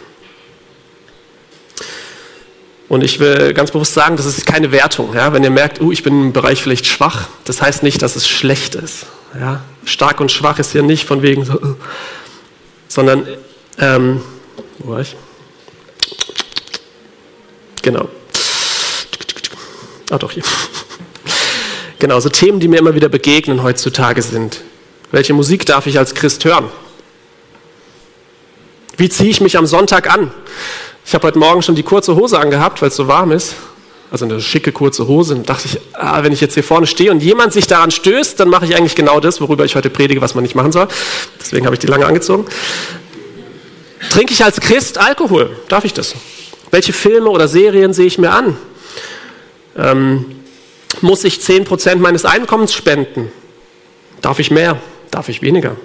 Und 2.88 3.02
ich 3.02 3.20
will 3.20 3.52
ganz 3.52 3.70
bewusst 3.70 3.92
sagen, 3.92 4.16
das 4.16 4.24
ist 4.24 4.46
keine 4.46 4.72
Wertung. 4.72 5.14
Ja? 5.14 5.32
Wenn 5.32 5.42
ihr 5.44 5.50
merkt, 5.50 5.80
uh, 5.80 5.92
ich 5.92 6.02
bin 6.02 6.26
im 6.26 6.32
Bereich 6.32 6.62
vielleicht 6.62 6.86
schwach, 6.86 7.28
das 7.44 7.60
heißt 7.60 7.82
nicht, 7.82 8.00
dass 8.00 8.16
es 8.16 8.28
schlecht 8.28 8.76
ist. 8.76 9.06
Ja? 9.38 9.62
Stark 9.84 10.20
und 10.20 10.32
schwach 10.32 10.58
ist 10.58 10.72
hier 10.72 10.82
nicht 10.82 11.04
von 11.04 11.20
wegen 11.20 11.44
so, 11.44 11.58
sondern, 12.88 13.26
ähm, 13.78 14.22
wo 14.78 14.92
war 14.92 15.00
ich? 15.00 15.16
Genau. 17.82 18.08
Ah, 20.10 20.18
doch 20.18 20.32
hier. 20.32 20.44
Genau, 22.00 22.20
so 22.20 22.28
Themen, 22.28 22.60
die 22.60 22.68
mir 22.68 22.78
immer 22.78 22.94
wieder 22.94 23.08
begegnen 23.08 23.62
heutzutage 23.62 24.20
sind. 24.20 24.60
Welche 25.14 25.32
Musik 25.32 25.64
darf 25.64 25.86
ich 25.86 25.96
als 25.96 26.12
Christ 26.16 26.44
hören? 26.44 26.68
Wie 28.96 29.08
ziehe 29.08 29.30
ich 29.30 29.40
mich 29.40 29.56
am 29.56 29.64
Sonntag 29.64 30.12
an? 30.12 30.32
Ich 31.06 31.14
habe 31.14 31.24
heute 31.28 31.38
Morgen 31.38 31.62
schon 31.62 31.76
die 31.76 31.84
kurze 31.84 32.16
Hose 32.16 32.36
angehabt, 32.36 32.82
weil 32.82 32.88
es 32.88 32.96
so 32.96 33.06
warm 33.06 33.30
ist. 33.30 33.54
Also 34.10 34.24
eine 34.24 34.40
schicke 34.40 34.72
kurze 34.72 35.06
Hose. 35.06 35.36
Und 35.36 35.48
dachte 35.48 35.68
ich, 35.68 35.78
ah, 35.92 36.24
wenn 36.24 36.32
ich 36.32 36.40
jetzt 36.40 36.54
hier 36.54 36.64
vorne 36.64 36.88
stehe 36.88 37.12
und 37.12 37.22
jemand 37.22 37.52
sich 37.52 37.68
daran 37.68 37.92
stößt, 37.92 38.40
dann 38.40 38.48
mache 38.48 38.64
ich 38.64 38.74
eigentlich 38.74 38.96
genau 38.96 39.20
das, 39.20 39.40
worüber 39.40 39.64
ich 39.64 39.76
heute 39.76 39.88
predige, 39.88 40.20
was 40.20 40.34
man 40.34 40.42
nicht 40.42 40.56
machen 40.56 40.72
soll. 40.72 40.88
Deswegen 41.40 41.64
habe 41.64 41.76
ich 41.76 41.80
die 41.80 41.86
lange 41.86 42.06
angezogen. 42.06 42.46
Trinke 44.10 44.32
ich 44.32 44.42
als 44.42 44.60
Christ 44.60 44.98
Alkohol? 44.98 45.56
Darf 45.68 45.84
ich 45.84 45.92
das? 45.92 46.16
Welche 46.72 46.92
Filme 46.92 47.30
oder 47.30 47.46
Serien 47.46 47.92
sehe 47.92 48.06
ich 48.06 48.18
mir 48.18 48.32
an? 48.32 48.56
Ähm, 49.78 50.24
muss 51.02 51.22
ich 51.22 51.36
10% 51.36 51.98
meines 51.98 52.24
Einkommens 52.24 52.74
spenden? 52.74 53.30
Darf 54.20 54.40
ich 54.40 54.50
mehr? 54.50 54.80
Darf 55.10 55.28
ich 55.28 55.42
weniger? 55.42 55.76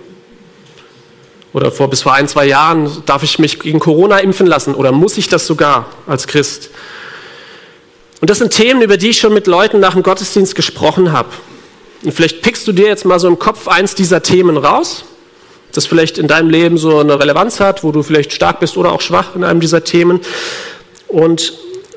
Oder 1.53 1.71
vor 1.71 1.89
bis 1.89 2.03
vor 2.03 2.13
ein, 2.13 2.27
zwei 2.27 2.45
Jahren 2.45 2.91
darf 3.05 3.23
ich 3.23 3.39
mich 3.39 3.59
gegen 3.59 3.79
Corona 3.79 4.19
impfen 4.19 4.45
lassen 4.45 4.75
oder 4.75 4.91
muss 4.91 5.17
ich 5.17 5.29
das 5.29 5.47
sogar 5.47 5.87
als 6.05 6.27
Christ? 6.27 6.69
Und 8.21 8.29
das 8.29 8.37
sind 8.37 8.51
Themen, 8.51 8.81
über 8.81 8.97
die 8.97 9.09
ich 9.09 9.19
schon 9.19 9.33
mit 9.33 9.47
Leuten 9.47 9.79
nach 9.79 9.93
dem 9.93 10.03
Gottesdienst 10.03 10.53
gesprochen 10.55 11.11
habe. 11.11 11.29
Und 12.03 12.13
vielleicht 12.13 12.41
pickst 12.41 12.67
du 12.67 12.71
dir 12.71 12.87
jetzt 12.87 13.05
mal 13.05 13.19
so 13.19 13.27
im 13.27 13.39
Kopf 13.39 13.67
eins 13.67 13.95
dieser 13.95 14.21
Themen 14.21 14.57
raus, 14.57 15.05
das 15.71 15.85
vielleicht 15.85 16.17
in 16.17 16.27
deinem 16.27 16.49
Leben 16.49 16.77
so 16.77 16.99
eine 16.99 17.19
Relevanz 17.19 17.59
hat, 17.59 17.83
wo 17.83 17.91
du 17.91 18.03
vielleicht 18.03 18.33
stark 18.33 18.59
bist 18.59 18.77
oder 18.77 18.91
auch 18.91 19.01
schwach 19.01 19.35
in 19.35 19.43
einem 19.43 19.59
dieser 19.59 19.83
Themen. 19.83 20.19
Und 21.07 21.53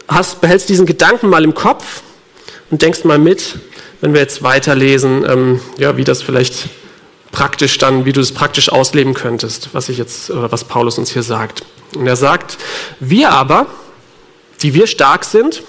hast, 0.09 0.41
behältst 0.41 0.69
diesen 0.69 0.87
Gedanken 0.87 1.29
mal 1.29 1.45
im 1.45 1.55
Kopf 1.55 2.03
und 2.71 2.83
denkst 2.83 3.05
mal 3.05 3.19
mit, 3.19 3.57
wenn 4.01 4.15
wir 4.15 4.21
jetzt 4.21 4.43
weiterlesen, 4.43 5.25
ähm, 5.29 5.61
ja, 5.79 5.97
wie 5.97 6.05
das 6.05 6.23
vielleicht 6.23 6.69
praktisch 7.33 7.79
dann, 7.79 8.05
wie 8.05 8.13
du 8.13 8.21
es 8.21 8.33
praktisch 8.33 8.71
ausleben 8.71 9.15
könntest, 9.15 9.71
was 9.73 9.89
ich 9.89 9.99
jetzt 9.99 10.31
oder 10.31 10.53
was 10.53 10.65
Paulus 10.65 10.99
uns 10.99 11.11
hier 11.11 11.23
sagt. 11.23 11.65
Und 11.97 12.07
er 12.07 12.17
sagt, 12.17 12.59
wir 13.01 13.31
aber, 13.31 13.67
die 14.63 14.75
wir 14.75 14.87
stark 14.87 15.25
sind, 15.25 15.63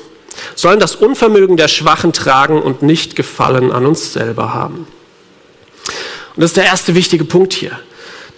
sollen 0.55 0.79
das 0.79 0.95
Unvermögen 0.95 1.57
der 1.57 1.67
Schwachen 1.67 2.13
tragen 2.13 2.61
und 2.61 2.81
nicht 2.81 3.15
Gefallen 3.15 3.71
an 3.71 3.85
uns 3.85 4.13
selber 4.13 4.53
haben. 4.53 4.87
Und 6.35 6.41
das 6.41 6.51
ist 6.51 6.57
der 6.57 6.65
erste 6.65 6.95
wichtige 6.95 7.23
Punkt 7.23 7.53
hier. 7.53 7.79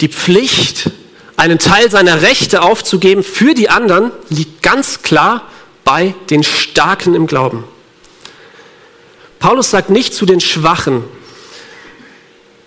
Die 0.02 0.10
Pflicht, 0.10 0.92
einen 1.38 1.58
Teil 1.58 1.90
seiner 1.90 2.22
Rechte 2.22 2.62
aufzugeben 2.62 3.24
für 3.24 3.54
die 3.54 3.70
anderen, 3.70 4.12
liegt 4.30 4.62
ganz 4.62 5.02
klar 5.02 5.50
bei 5.84 6.14
den 6.30 6.44
Starken 6.44 7.16
im 7.16 7.28
Glauben. 7.28 7.64
Paulus 9.40 9.72
sagt 9.72 9.90
nicht 9.90 10.14
zu 10.14 10.26
den 10.26 10.42
Schwachen, 10.42 11.04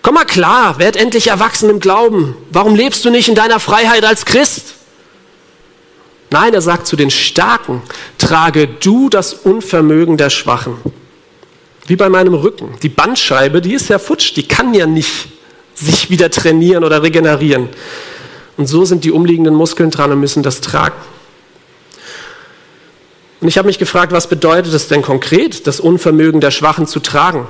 komm 0.09 0.15
mal 0.15 0.25
klar, 0.25 0.79
werd 0.79 0.97
endlich 0.97 1.27
erwachsen 1.27 1.69
im 1.69 1.81
Glauben. 1.81 2.35
Warum 2.51 2.75
lebst 2.75 3.05
du 3.05 3.11
nicht 3.11 3.29
in 3.29 3.35
deiner 3.35 3.61
Freiheit 3.61 4.07
als 4.07 4.25
Christ? 4.25 4.77
Nein, 6.31 6.55
er 6.55 6.63
sagt 6.63 6.87
zu 6.87 6.97
den 6.97 7.11
Starken, 7.11 7.83
trage 8.17 8.69
du 8.69 9.11
das 9.11 9.35
Unvermögen 9.35 10.17
der 10.17 10.31
Schwachen. 10.31 10.79
Wie 11.87 11.97
bei 11.97 12.09
meinem 12.09 12.33
Rücken. 12.33 12.75
Die 12.83 12.89
Bandscheibe, 12.89 13.61
die 13.61 13.75
ist 13.75 13.91
ja 13.91 13.99
futsch, 13.99 14.35
die 14.35 14.49
kann 14.49 14.73
ja 14.73 14.87
nicht 14.87 15.29
sich 15.75 16.09
wieder 16.09 16.31
trainieren 16.31 16.85
oder 16.85 17.03
regenerieren. 17.03 17.69
Und 18.57 18.67
so 18.67 18.87
sind 18.87 19.05
die 19.05 19.13
umliegenden 19.13 19.55
Muskeln 19.55 19.91
dran 19.91 20.11
und 20.11 20.21
müssen 20.21 20.43
das 20.43 20.63
tragen. 20.63 20.97
Und 23.43 23.49
ich 23.49 23.59
habe 23.59 23.67
mich 23.67 23.79
gefragt, 23.79 24.13
was 24.13 24.27
bedeutet 24.27 24.73
es 24.73 24.89
denn 24.89 25.03
konkret, 25.03 25.67
das 25.67 25.81
Unvermögen 25.81 26.41
der 26.41 26.51
Schwachen 26.51 26.87
zu 26.87 26.99
tragen? 26.99 27.47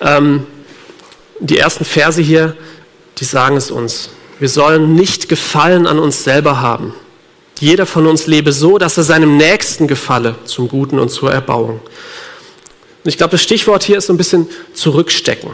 Ähm, 0.00 0.46
die 1.40 1.58
ersten 1.58 1.84
Verse 1.84 2.20
hier, 2.20 2.56
die 3.18 3.24
sagen 3.24 3.56
es 3.56 3.70
uns. 3.70 4.10
Wir 4.38 4.48
sollen 4.48 4.94
nicht 4.94 5.28
Gefallen 5.28 5.86
an 5.86 5.98
uns 5.98 6.24
selber 6.24 6.60
haben. 6.60 6.94
Jeder 7.60 7.86
von 7.86 8.06
uns 8.06 8.26
lebe 8.26 8.52
so, 8.52 8.78
dass 8.78 8.96
er 8.96 9.04
seinem 9.04 9.36
Nächsten 9.36 9.86
gefalle, 9.86 10.34
zum 10.44 10.68
Guten 10.68 10.98
und 10.98 11.08
zur 11.10 11.32
Erbauung. 11.32 11.80
Und 11.80 13.08
ich 13.08 13.16
glaube, 13.16 13.32
das 13.32 13.42
Stichwort 13.42 13.84
hier 13.84 13.98
ist 13.98 14.06
so 14.06 14.12
ein 14.12 14.16
bisschen 14.16 14.48
zurückstecken. 14.74 15.50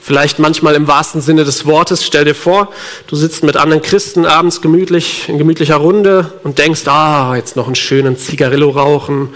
Vielleicht 0.00 0.38
manchmal 0.38 0.74
im 0.74 0.86
wahrsten 0.86 1.20
Sinne 1.20 1.44
des 1.44 1.66
Wortes. 1.66 2.04
Stell 2.04 2.24
dir 2.24 2.34
vor, 2.34 2.72
du 3.08 3.16
sitzt 3.16 3.42
mit 3.42 3.56
anderen 3.56 3.82
Christen 3.82 4.24
abends 4.24 4.60
gemütlich 4.62 5.28
in 5.28 5.36
gemütlicher 5.38 5.76
Runde 5.76 6.32
und 6.44 6.58
denkst, 6.58 6.86
ah, 6.86 7.34
jetzt 7.34 7.56
noch 7.56 7.66
einen 7.66 7.74
schönen 7.74 8.16
Zigarillo 8.16 8.70
rauchen, 8.70 9.30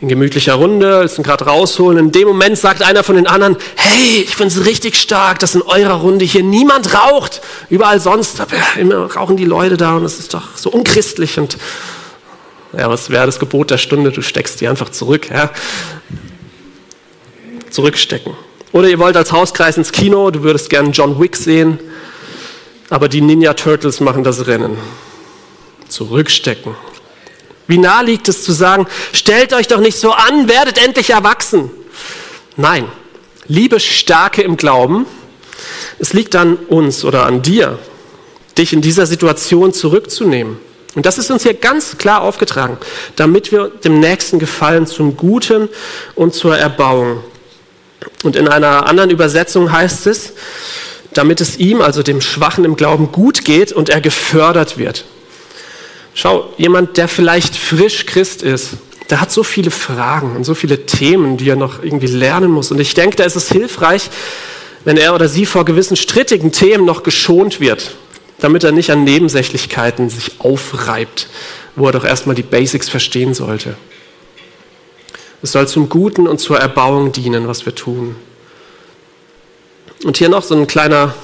in 0.00 0.08
gemütlicher 0.08 0.54
Runde, 0.54 1.00
willst 1.00 1.22
gerade 1.22 1.46
rausholen. 1.46 1.98
In 1.98 2.12
dem 2.12 2.28
Moment 2.28 2.58
sagt 2.58 2.82
einer 2.82 3.02
von 3.02 3.16
den 3.16 3.26
anderen, 3.26 3.56
hey, 3.76 4.22
ich 4.22 4.36
finde 4.36 4.54
es 4.54 4.66
richtig 4.66 4.96
stark, 4.96 5.38
dass 5.38 5.54
in 5.54 5.62
eurer 5.62 5.94
Runde 5.94 6.24
hier 6.24 6.42
niemand 6.42 6.92
raucht. 6.94 7.40
Überall 7.70 7.98
sonst 7.98 8.42
immer 8.78 9.10
rauchen 9.14 9.36
die 9.36 9.46
Leute 9.46 9.76
da 9.76 9.96
und 9.96 10.04
es 10.04 10.18
ist 10.18 10.34
doch 10.34 10.56
so 10.56 10.70
unchristlich. 10.70 11.38
Und 11.38 11.56
ja, 12.76 12.90
was 12.90 13.08
wäre 13.08 13.24
das 13.24 13.38
Gebot 13.38 13.70
der 13.70 13.78
Stunde? 13.78 14.12
Du 14.12 14.20
steckst 14.20 14.60
die 14.60 14.68
einfach 14.68 14.90
zurück. 14.90 15.30
Ja? 15.30 15.50
Zurückstecken. 17.70 18.34
Oder 18.72 18.88
ihr 18.88 18.98
wollt 18.98 19.16
als 19.16 19.32
Hauskreis 19.32 19.78
ins 19.78 19.92
Kino, 19.92 20.30
du 20.30 20.42
würdest 20.42 20.68
gerne 20.68 20.90
John 20.90 21.18
Wick 21.18 21.36
sehen, 21.36 21.78
aber 22.90 23.08
die 23.08 23.22
Ninja 23.22 23.54
Turtles 23.54 24.00
machen 24.00 24.22
das 24.24 24.46
Rennen. 24.46 24.76
Zurückstecken. 25.88 26.74
Wie 27.66 27.78
nah 27.78 28.00
liegt 28.00 28.28
es 28.28 28.44
zu 28.44 28.52
sagen, 28.52 28.86
stellt 29.12 29.52
euch 29.52 29.66
doch 29.66 29.80
nicht 29.80 29.98
so 29.98 30.12
an, 30.12 30.48
werdet 30.48 30.78
endlich 30.78 31.10
erwachsen. 31.10 31.70
Nein, 32.56 32.86
liebe 33.48 33.80
Starke 33.80 34.42
im 34.42 34.56
Glauben, 34.56 35.06
es 35.98 36.12
liegt 36.12 36.36
an 36.36 36.56
uns 36.56 37.04
oder 37.04 37.26
an 37.26 37.42
dir, 37.42 37.78
dich 38.56 38.72
in 38.72 38.82
dieser 38.82 39.06
Situation 39.06 39.72
zurückzunehmen. 39.72 40.58
Und 40.94 41.04
das 41.04 41.18
ist 41.18 41.30
uns 41.30 41.42
hier 41.42 41.54
ganz 41.54 41.98
klar 41.98 42.22
aufgetragen, 42.22 42.78
damit 43.16 43.52
wir 43.52 43.68
dem 43.68 44.00
Nächsten 44.00 44.38
gefallen 44.38 44.86
zum 44.86 45.16
Guten 45.16 45.68
und 46.14 46.34
zur 46.34 46.56
Erbauung. 46.56 47.22
Und 48.22 48.36
in 48.36 48.48
einer 48.48 48.86
anderen 48.86 49.10
Übersetzung 49.10 49.72
heißt 49.72 50.06
es, 50.06 50.32
damit 51.12 51.40
es 51.40 51.58
ihm, 51.58 51.80
also 51.80 52.02
dem 52.02 52.20
Schwachen 52.20 52.64
im 52.64 52.76
Glauben, 52.76 53.12
gut 53.12 53.44
geht 53.44 53.72
und 53.72 53.88
er 53.88 54.00
gefördert 54.00 54.78
wird. 54.78 55.04
Schau, 56.18 56.50
jemand, 56.56 56.96
der 56.96 57.08
vielleicht 57.08 57.54
frisch 57.56 58.06
Christ 58.06 58.42
ist, 58.42 58.78
der 59.10 59.20
hat 59.20 59.30
so 59.30 59.42
viele 59.42 59.70
Fragen 59.70 60.34
und 60.34 60.44
so 60.44 60.54
viele 60.54 60.86
Themen, 60.86 61.36
die 61.36 61.50
er 61.50 61.56
noch 61.56 61.82
irgendwie 61.82 62.06
lernen 62.06 62.50
muss. 62.50 62.70
Und 62.70 62.80
ich 62.80 62.94
denke, 62.94 63.16
da 63.16 63.24
ist 63.24 63.36
es 63.36 63.52
hilfreich, 63.52 64.08
wenn 64.86 64.96
er 64.96 65.14
oder 65.14 65.28
sie 65.28 65.44
vor 65.44 65.66
gewissen 65.66 65.94
strittigen 65.94 66.52
Themen 66.52 66.86
noch 66.86 67.02
geschont 67.02 67.60
wird, 67.60 67.96
damit 68.38 68.64
er 68.64 68.72
nicht 68.72 68.90
an 68.90 69.04
Nebensächlichkeiten 69.04 70.08
sich 70.08 70.40
aufreibt, 70.40 71.28
wo 71.74 71.84
er 71.84 71.92
doch 71.92 72.04
erstmal 72.04 72.34
die 72.34 72.42
Basics 72.42 72.88
verstehen 72.88 73.34
sollte. 73.34 73.76
Es 75.42 75.52
soll 75.52 75.68
zum 75.68 75.90
Guten 75.90 76.26
und 76.26 76.38
zur 76.38 76.58
Erbauung 76.58 77.12
dienen, 77.12 77.46
was 77.46 77.66
wir 77.66 77.74
tun. 77.74 78.16
Und 80.02 80.16
hier 80.16 80.30
noch 80.30 80.42
so 80.42 80.56
ein 80.56 80.66
kleiner 80.66 81.14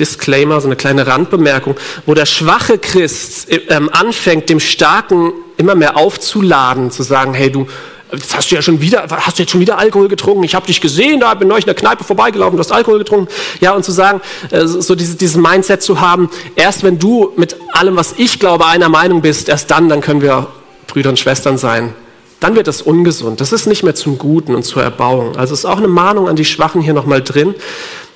Disclaimer, 0.00 0.60
so 0.60 0.66
eine 0.66 0.76
kleine 0.76 1.06
Randbemerkung, 1.06 1.76
wo 2.06 2.14
der 2.14 2.26
schwache 2.26 2.78
Christ 2.78 3.46
ähm, 3.68 3.90
anfängt, 3.92 4.48
dem 4.48 4.58
Starken 4.58 5.32
immer 5.56 5.74
mehr 5.74 5.96
aufzuladen, 5.96 6.90
zu 6.90 7.02
sagen, 7.02 7.34
hey 7.34 7.52
du, 7.52 7.66
jetzt 8.12 8.34
hast 8.34 8.50
du 8.50 8.54
ja 8.54 8.62
schon 8.62 8.80
wieder, 8.80 9.06
hast 9.08 9.38
du 9.38 9.42
jetzt 9.42 9.52
schon 9.52 9.60
wieder 9.60 9.78
Alkohol 9.78 10.08
getrunken? 10.08 10.42
Ich 10.42 10.54
habe 10.54 10.66
dich 10.66 10.80
gesehen, 10.80 11.20
da 11.20 11.34
bin 11.34 11.50
ich 11.50 11.58
in 11.58 11.64
der 11.64 11.74
Kneipe 11.74 12.04
vorbeigelaufen, 12.04 12.56
du 12.56 12.60
hast 12.60 12.72
Alkohol 12.72 12.98
getrunken. 12.98 13.28
Ja, 13.60 13.72
und 13.72 13.84
zu 13.84 13.92
sagen, 13.92 14.20
äh, 14.50 14.66
so 14.66 14.94
dieses, 14.94 15.16
dieses 15.16 15.36
Mindset 15.36 15.82
zu 15.82 16.00
haben, 16.00 16.30
erst 16.56 16.82
wenn 16.82 16.98
du 16.98 17.32
mit 17.36 17.56
allem, 17.72 17.96
was 17.96 18.14
ich 18.16 18.40
glaube, 18.40 18.66
einer 18.66 18.88
Meinung 18.88 19.20
bist, 19.20 19.48
erst 19.48 19.70
dann, 19.70 19.88
dann 19.88 20.00
können 20.00 20.22
wir 20.22 20.48
Brüder 20.86 21.10
und 21.10 21.18
Schwestern 21.18 21.58
sein. 21.58 21.94
Dann 22.40 22.56
wird 22.56 22.66
das 22.66 22.80
ungesund. 22.80 23.40
Das 23.42 23.52
ist 23.52 23.66
nicht 23.66 23.82
mehr 23.82 23.94
zum 23.94 24.16
Guten 24.16 24.54
und 24.54 24.62
zur 24.62 24.82
Erbauung. 24.82 25.36
Also 25.36 25.52
ist 25.52 25.66
auch 25.66 25.76
eine 25.76 25.88
Mahnung 25.88 26.26
an 26.26 26.36
die 26.36 26.46
Schwachen 26.46 26.80
hier 26.80 26.94
nochmal 26.94 27.22
drin. 27.22 27.54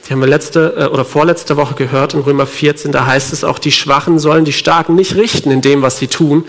Die 0.06 0.12
haben 0.12 0.20
wir 0.20 0.26
letzte 0.26 0.74
äh, 0.76 0.84
oder 0.86 1.04
vorletzte 1.04 1.56
Woche 1.56 1.74
gehört 1.74 2.14
in 2.14 2.20
Römer 2.20 2.46
14, 2.46 2.92
da 2.92 3.06
heißt 3.06 3.32
es 3.32 3.44
auch, 3.44 3.58
die 3.58 3.72
Schwachen 3.72 4.18
sollen 4.18 4.44
die 4.44 4.52
Starken 4.52 4.94
nicht 4.94 5.14
richten 5.14 5.50
in 5.50 5.60
dem, 5.60 5.82
was 5.82 5.98
sie 5.98 6.08
tun. 6.08 6.44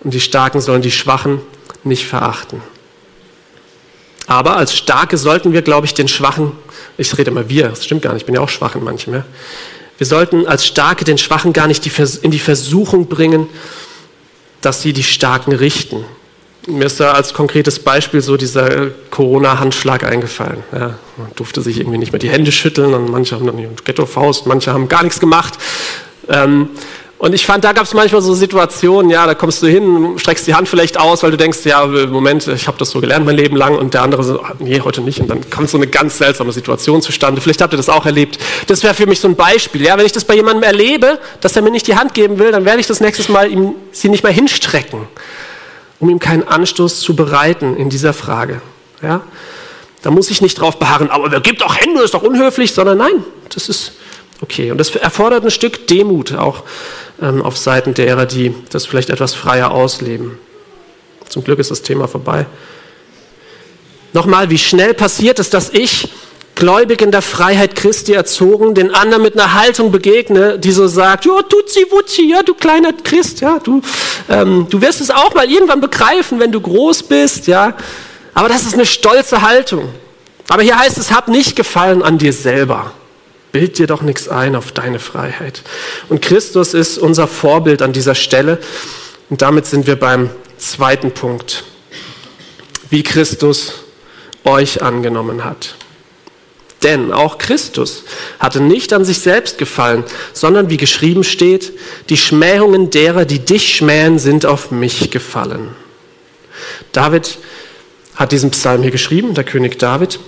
Und 0.00 0.14
die 0.14 0.20
Starken 0.20 0.60
sollen 0.60 0.82
die 0.82 0.90
Schwachen 0.90 1.40
nicht 1.82 2.06
verachten. 2.06 2.62
Aber 4.26 4.56
als 4.56 4.76
Starke 4.76 5.16
sollten 5.16 5.52
wir, 5.52 5.62
glaube 5.62 5.86
ich, 5.86 5.94
den 5.94 6.06
Schwachen, 6.06 6.52
ich 6.98 7.16
rede 7.16 7.30
immer 7.30 7.48
wir, 7.48 7.68
das 7.68 7.84
stimmt 7.84 8.02
gar 8.02 8.12
nicht, 8.12 8.22
ich 8.22 8.26
bin 8.26 8.34
ja 8.34 8.42
auch 8.42 8.48
schwach 8.48 8.74
in 8.74 8.84
manchem, 8.84 9.14
ja. 9.14 9.24
Wir 9.96 10.06
sollten 10.06 10.46
als 10.46 10.64
Starke 10.64 11.04
den 11.04 11.18
Schwachen 11.18 11.52
gar 11.52 11.66
nicht 11.66 11.84
in 12.22 12.30
die 12.30 12.38
Versuchung 12.38 13.08
bringen, 13.08 13.48
dass 14.60 14.82
sie 14.82 14.92
die 14.92 15.02
Starken 15.02 15.52
richten. 15.52 16.04
Mir 16.66 16.84
ist 16.86 17.00
da 17.00 17.12
als 17.12 17.32
konkretes 17.32 17.78
Beispiel 17.78 18.20
so 18.20 18.36
dieser 18.36 18.88
Corona-Handschlag 19.10 20.04
eingefallen. 20.04 20.62
Ja, 20.72 20.98
man 21.16 21.30
durfte 21.36 21.62
sich 21.62 21.78
irgendwie 21.78 21.98
nicht 21.98 22.12
mehr 22.12 22.18
die 22.18 22.28
Hände 22.28 22.52
schütteln 22.52 22.92
und 22.92 23.10
manche 23.10 23.34
haben 23.36 23.46
dann 23.46 23.56
die 23.56 23.68
Ghetto-Faust, 23.84 24.46
manche 24.46 24.72
haben 24.72 24.88
gar 24.88 25.02
nichts 25.02 25.18
gemacht. 25.18 25.54
Ähm, 26.28 26.70
Und 27.20 27.34
ich 27.34 27.46
fand, 27.46 27.64
da 27.64 27.72
gab 27.72 27.82
es 27.84 27.94
manchmal 27.94 28.22
so 28.22 28.32
Situationen, 28.32 29.10
ja, 29.10 29.26
da 29.26 29.34
kommst 29.34 29.60
du 29.62 29.66
hin, 29.66 30.18
streckst 30.18 30.46
die 30.46 30.54
Hand 30.54 30.68
vielleicht 30.68 31.00
aus, 31.00 31.24
weil 31.24 31.32
du 31.32 31.36
denkst, 31.36 31.64
ja, 31.64 31.84
Moment, 31.84 32.46
ich 32.46 32.68
habe 32.68 32.78
das 32.78 32.90
so 32.90 33.00
gelernt 33.00 33.26
mein 33.26 33.34
Leben 33.34 33.56
lang 33.56 33.74
und 33.76 33.92
der 33.94 34.02
andere 34.02 34.22
so, 34.22 34.40
ah, 34.40 34.52
nee, 34.60 34.80
heute 34.80 35.00
nicht. 35.00 35.20
Und 35.20 35.28
dann 35.28 35.50
kommt 35.50 35.68
so 35.68 35.78
eine 35.78 35.88
ganz 35.88 36.18
seltsame 36.18 36.52
Situation 36.52 37.02
zustande. 37.02 37.40
Vielleicht 37.40 37.60
habt 37.60 37.74
ihr 37.74 37.76
das 37.76 37.88
auch 37.88 38.06
erlebt. 38.06 38.38
Das 38.68 38.84
wäre 38.84 38.94
für 38.94 39.06
mich 39.06 39.18
so 39.18 39.26
ein 39.26 39.34
Beispiel. 39.34 39.82
Ja, 39.82 39.98
wenn 39.98 40.06
ich 40.06 40.12
das 40.12 40.24
bei 40.24 40.36
jemandem 40.36 40.62
erlebe, 40.62 41.18
dass 41.40 41.56
er 41.56 41.62
mir 41.62 41.72
nicht 41.72 41.88
die 41.88 41.96
Hand 41.96 42.14
geben 42.14 42.38
will, 42.38 42.52
dann 42.52 42.64
werde 42.64 42.78
ich 42.78 42.86
das 42.86 43.00
nächstes 43.00 43.28
Mal 43.28 43.50
ihm 43.50 43.74
sie 43.90 44.10
nicht 44.10 44.22
mehr 44.22 44.32
hinstrecken, 44.32 45.00
um 46.00 46.08
ihm 46.08 46.18
keinen 46.18 46.46
Anstoß 46.46 47.00
zu 47.00 47.16
bereiten 47.16 47.76
in 47.76 47.90
dieser 47.90 48.12
Frage. 48.12 48.60
Ja, 49.02 49.22
da 50.02 50.10
muss 50.10 50.30
ich 50.30 50.40
nicht 50.40 50.60
drauf 50.60 50.78
beharren, 50.78 51.10
aber 51.10 51.30
wer 51.30 51.40
gibt 51.40 51.62
auch 51.62 51.76
Hände, 51.76 52.02
ist 52.02 52.14
doch 52.14 52.22
unhöflich, 52.22 52.72
sondern 52.72 52.98
nein, 52.98 53.24
das 53.52 53.68
ist 53.68 53.92
okay. 54.40 54.70
Und 54.70 54.78
das 54.78 54.94
erfordert 54.94 55.44
ein 55.44 55.50
Stück 55.50 55.86
Demut 55.86 56.34
auch 56.34 56.62
ähm, 57.20 57.42
auf 57.42 57.56
Seiten 57.56 57.94
derer, 57.94 58.26
die 58.26 58.54
das 58.70 58.86
vielleicht 58.86 59.10
etwas 59.10 59.34
freier 59.34 59.70
ausleben. 59.72 60.38
Zum 61.28 61.44
Glück 61.44 61.58
ist 61.58 61.70
das 61.70 61.82
Thema 61.82 62.08
vorbei. 62.08 62.46
Nochmal, 64.12 64.50
wie 64.50 64.58
schnell 64.58 64.94
passiert 64.94 65.38
es, 65.38 65.50
dass 65.50 65.70
ich, 65.70 66.08
gläubig 66.58 67.00
in 67.02 67.12
der 67.12 67.22
Freiheit 67.22 67.76
Christi 67.76 68.12
erzogen, 68.12 68.74
den 68.74 68.92
anderen 68.92 69.22
mit 69.22 69.38
einer 69.38 69.54
Haltung 69.54 69.92
begegne, 69.92 70.58
die 70.58 70.72
so 70.72 70.88
sagt, 70.88 71.24
ja, 71.24 71.40
tutzi 71.42 71.86
wutzi, 71.90 72.28
ja, 72.28 72.42
du 72.42 72.52
kleiner 72.54 72.92
Christ, 72.92 73.40
ja, 73.40 73.60
du, 73.60 73.80
ähm, 74.28 74.66
du 74.68 74.82
wirst 74.82 75.00
es 75.00 75.10
auch 75.10 75.34
mal 75.34 75.48
irgendwann 75.48 75.80
begreifen, 75.80 76.40
wenn 76.40 76.50
du 76.50 76.60
groß 76.60 77.04
bist, 77.04 77.46
ja. 77.46 77.74
Aber 78.34 78.48
das 78.48 78.64
ist 78.66 78.74
eine 78.74 78.86
stolze 78.86 79.42
Haltung. 79.42 79.88
Aber 80.48 80.62
hier 80.62 80.76
heißt 80.76 80.98
es, 80.98 81.12
hab 81.12 81.28
nicht 81.28 81.54
Gefallen 81.54 82.02
an 82.02 82.18
dir 82.18 82.32
selber. 82.32 82.90
Bild 83.52 83.78
dir 83.78 83.86
doch 83.86 84.02
nichts 84.02 84.28
ein 84.28 84.56
auf 84.56 84.72
deine 84.72 84.98
Freiheit. 84.98 85.62
Und 86.08 86.22
Christus 86.22 86.74
ist 86.74 86.98
unser 86.98 87.28
Vorbild 87.28 87.82
an 87.82 87.92
dieser 87.92 88.16
Stelle. 88.16 88.58
Und 89.30 89.42
damit 89.42 89.66
sind 89.66 89.86
wir 89.86 89.96
beim 89.96 90.30
zweiten 90.56 91.12
Punkt. 91.12 91.62
Wie 92.90 93.04
Christus 93.04 93.74
euch 94.44 94.82
angenommen 94.82 95.44
hat. 95.44 95.76
Denn 96.82 97.12
auch 97.12 97.38
Christus 97.38 98.04
hatte 98.38 98.60
nicht 98.60 98.92
an 98.92 99.04
sich 99.04 99.18
selbst 99.18 99.58
gefallen, 99.58 100.04
sondern 100.32 100.70
wie 100.70 100.76
geschrieben 100.76 101.24
steht, 101.24 101.72
die 102.08 102.16
Schmähungen 102.16 102.90
derer, 102.90 103.24
die 103.24 103.40
dich 103.40 103.74
schmähen, 103.74 104.18
sind 104.18 104.46
auf 104.46 104.70
mich 104.70 105.10
gefallen. 105.10 105.70
David 106.92 107.38
hat 108.14 108.32
diesen 108.32 108.50
Psalm 108.50 108.82
hier 108.82 108.90
geschrieben, 108.90 109.34
der 109.34 109.44
König 109.44 109.78
David. 109.78 110.20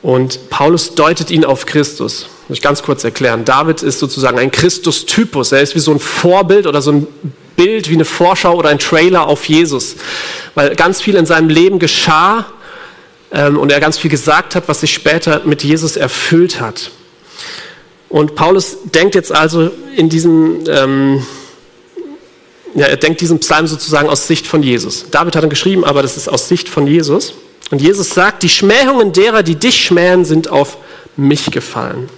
Und 0.00 0.50
Paulus 0.50 0.94
deutet 0.94 1.30
ihn 1.30 1.44
auf 1.44 1.66
Christus. 1.66 2.28
Muss 2.48 2.58
ich 2.58 2.62
ganz 2.62 2.82
kurz 2.82 3.02
erklären. 3.02 3.44
David 3.44 3.82
ist 3.82 3.98
sozusagen 3.98 4.38
ein 4.38 4.52
Christus-Typus. 4.52 5.50
Er 5.50 5.60
ist 5.60 5.74
wie 5.74 5.80
so 5.80 5.92
ein 5.92 5.98
Vorbild 5.98 6.66
oder 6.66 6.80
so 6.80 6.92
ein 6.92 7.06
Bild, 7.56 7.90
wie 7.90 7.94
eine 7.94 8.04
Vorschau 8.04 8.54
oder 8.54 8.68
ein 8.68 8.78
Trailer 8.78 9.26
auf 9.26 9.46
Jesus. 9.46 9.96
Weil 10.54 10.76
ganz 10.76 11.00
viel 11.00 11.16
in 11.16 11.26
seinem 11.26 11.48
Leben 11.48 11.80
geschah 11.80 12.46
und 13.30 13.70
er 13.70 13.80
ganz 13.80 13.98
viel 13.98 14.10
gesagt 14.10 14.54
hat, 14.54 14.68
was 14.68 14.80
sich 14.80 14.92
später 14.92 15.42
mit 15.44 15.62
Jesus 15.62 15.96
erfüllt 15.96 16.60
hat. 16.60 16.90
Und 18.08 18.34
Paulus 18.34 18.78
denkt 18.84 19.14
jetzt 19.14 19.32
also 19.32 19.70
in 19.94 20.08
diesem, 20.08 20.64
ähm, 20.66 21.26
ja, 22.74 22.86
er 22.86 22.96
denkt 22.96 23.20
diesen 23.20 23.38
Psalm 23.40 23.66
sozusagen 23.66 24.08
aus 24.08 24.26
Sicht 24.26 24.46
von 24.46 24.62
Jesus. 24.62 25.10
David 25.10 25.36
hat 25.36 25.44
ihn 25.44 25.50
geschrieben, 25.50 25.84
aber 25.84 26.00
das 26.00 26.16
ist 26.16 26.28
aus 26.28 26.48
Sicht 26.48 26.68
von 26.68 26.86
Jesus. 26.86 27.34
Und 27.70 27.82
Jesus 27.82 28.10
sagt, 28.10 28.42
die 28.42 28.48
Schmähungen 28.48 29.12
derer, 29.12 29.42
die 29.42 29.56
dich 29.56 29.84
schmähen, 29.84 30.24
sind 30.24 30.48
auf 30.48 30.78
mich 31.16 31.50
gefallen. 31.50 32.08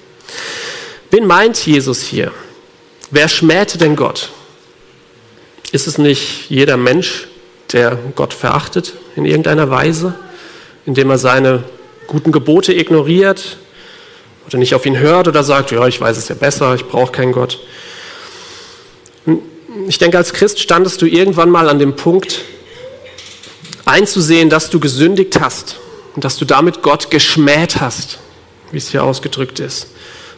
Wen 1.11 1.27
meint 1.27 1.67
Jesus 1.67 2.03
hier? 2.03 2.31
Wer 3.11 3.29
schmähte 3.29 3.79
denn 3.79 3.97
Gott? 3.97 4.31
Ist 5.73 5.89
es 5.89 5.99
nicht 5.99 6.49
jeder 6.49 6.77
Mensch, 6.77 7.27
der 7.73 7.99
Gott 8.15 8.33
verachtet 8.33 8.95
in 9.17 9.25
irgendeiner 9.25 9.71
Weise, 9.71 10.15
indem 10.87 11.11
er 11.11 11.19
seine 11.19 11.65
guten 12.07 12.33
Gebote 12.33 12.73
ignoriert 12.73 13.59
oder 14.47 14.59
nicht 14.59 14.75
auf 14.75 14.87
ihn 14.87 14.99
hört 14.99 15.29
oder 15.29 15.45
sagt, 15.45 15.71
ja, 15.71 15.87
ich 15.87 16.01
weiß 16.01 16.17
es 16.17 16.29
ja 16.29 16.35
besser, 16.35 16.75
ich 16.75 16.87
brauche 16.87 17.13
keinen 17.13 17.33
Gott. 17.33 17.61
Ich 19.87 19.99
denke, 19.99 20.19
als 20.19 20.33
Christ 20.33 20.61
standest 20.61 21.01
du 21.03 21.07
irgendwann 21.07 21.51
mal 21.51 21.69
an 21.69 21.79
dem 21.79 21.95
Punkt, 21.95 22.41
einzusehen, 23.85 24.51
dass 24.51 24.71
du 24.71 24.81
gesündigt 24.81 25.41
hast 25.41 25.77
und 26.15 26.25
dass 26.25 26.37
du 26.37 26.45
damit 26.45 26.83
Gott 26.83 27.11
geschmäht 27.11 27.81
hast, 27.81 28.19
wie 28.71 28.79
es 28.79 28.91
hier 28.91 29.05
ausgedrückt 29.05 29.61
ist. 29.61 29.89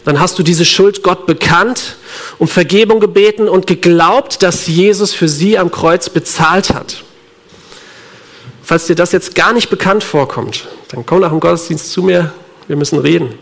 Dann 0.04 0.18
hast 0.18 0.38
du 0.38 0.42
diese 0.42 0.64
Schuld 0.64 1.02
Gott 1.02 1.26
bekannt, 1.26 1.96
um 2.38 2.48
Vergebung 2.48 2.98
gebeten 2.98 3.48
und 3.48 3.66
geglaubt, 3.66 4.42
dass 4.42 4.66
Jesus 4.66 5.14
für 5.14 5.28
sie 5.28 5.58
am 5.58 5.70
Kreuz 5.70 6.10
bezahlt 6.10 6.74
hat. 6.74 7.04
Falls 8.72 8.86
dir 8.86 8.94
das 8.94 9.12
jetzt 9.12 9.34
gar 9.34 9.52
nicht 9.52 9.68
bekannt 9.68 10.02
vorkommt, 10.02 10.66
dann 10.88 11.04
komm 11.04 11.20
nach 11.20 11.28
dem 11.28 11.40
Gottesdienst 11.40 11.92
zu 11.92 12.02
mir, 12.02 12.32
wir 12.68 12.76
müssen 12.76 12.98
reden. 12.98 13.34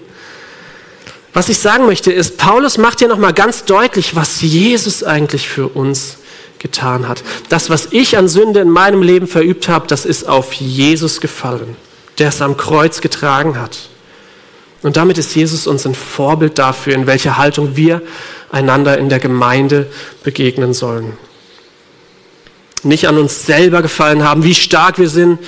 Was 1.33 1.49
ich 1.49 1.61
sagen 1.61 1.87
möchte 1.87 2.11
ist, 2.11 2.37
Paulus 2.37 2.79
macht 2.79 2.99
hier 2.99 3.07
nochmal 3.07 3.33
ganz 3.33 3.65
deutlich, 3.65 4.17
was 4.17 4.41
Jesus 4.41 5.05
eigentlich 5.05 5.49
für 5.49 5.69
uns 5.69 6.17
getan 6.59 7.07
hat. 7.07 7.23
Das, 7.49 7.71
was 7.71 7.93
ich 7.93 8.19
an 8.19 8.27
Sünde 8.27 8.59
in 8.59 8.71
meinem 8.71 9.05
Leben 9.05 9.29
verübt 9.29 9.69
habe, 9.69 9.87
das 9.87 10.05
ist 10.05 10.29
auf 10.29 10.53
Jesus 10.55 11.21
gefallen, 11.21 11.77
der 12.19 12.31
es 12.31 12.43
am 12.43 12.57
Kreuz 12.57 13.01
getragen 13.01 13.57
hat. 13.57 13.79
Und 14.83 14.97
damit 14.97 15.17
ist 15.17 15.37
Jesus 15.37 15.69
uns 15.69 15.87
ein 15.87 15.95
Vorbild 15.95 16.59
dafür, 16.59 16.95
in 16.95 17.07
welcher 17.07 17.39
Haltung 17.39 17.77
wir 17.77 18.03
einander 18.51 18.99
in 18.99 19.09
der 19.09 19.21
Gemeinde 19.21 19.87
begegnen 20.25 20.75
sollen. 20.75 21.17
Nicht 22.83 23.07
an 23.09 23.19
uns 23.19 23.47
selber 23.47 23.83
gefallen 23.83 24.25
haben, 24.25 24.45
wie 24.45 24.55
stark 24.55 24.99
wir 24.99 25.09
sind, 25.09 25.39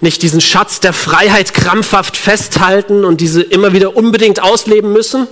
nicht 0.00 0.22
diesen 0.22 0.40
Schatz 0.40 0.80
der 0.80 0.92
Freiheit 0.92 1.54
krampfhaft 1.54 2.16
festhalten 2.16 3.04
und 3.04 3.20
diese 3.20 3.40
immer 3.40 3.72
wieder 3.72 3.96
unbedingt 3.96 4.42
ausleben 4.42 4.92
müssen. 4.92 5.28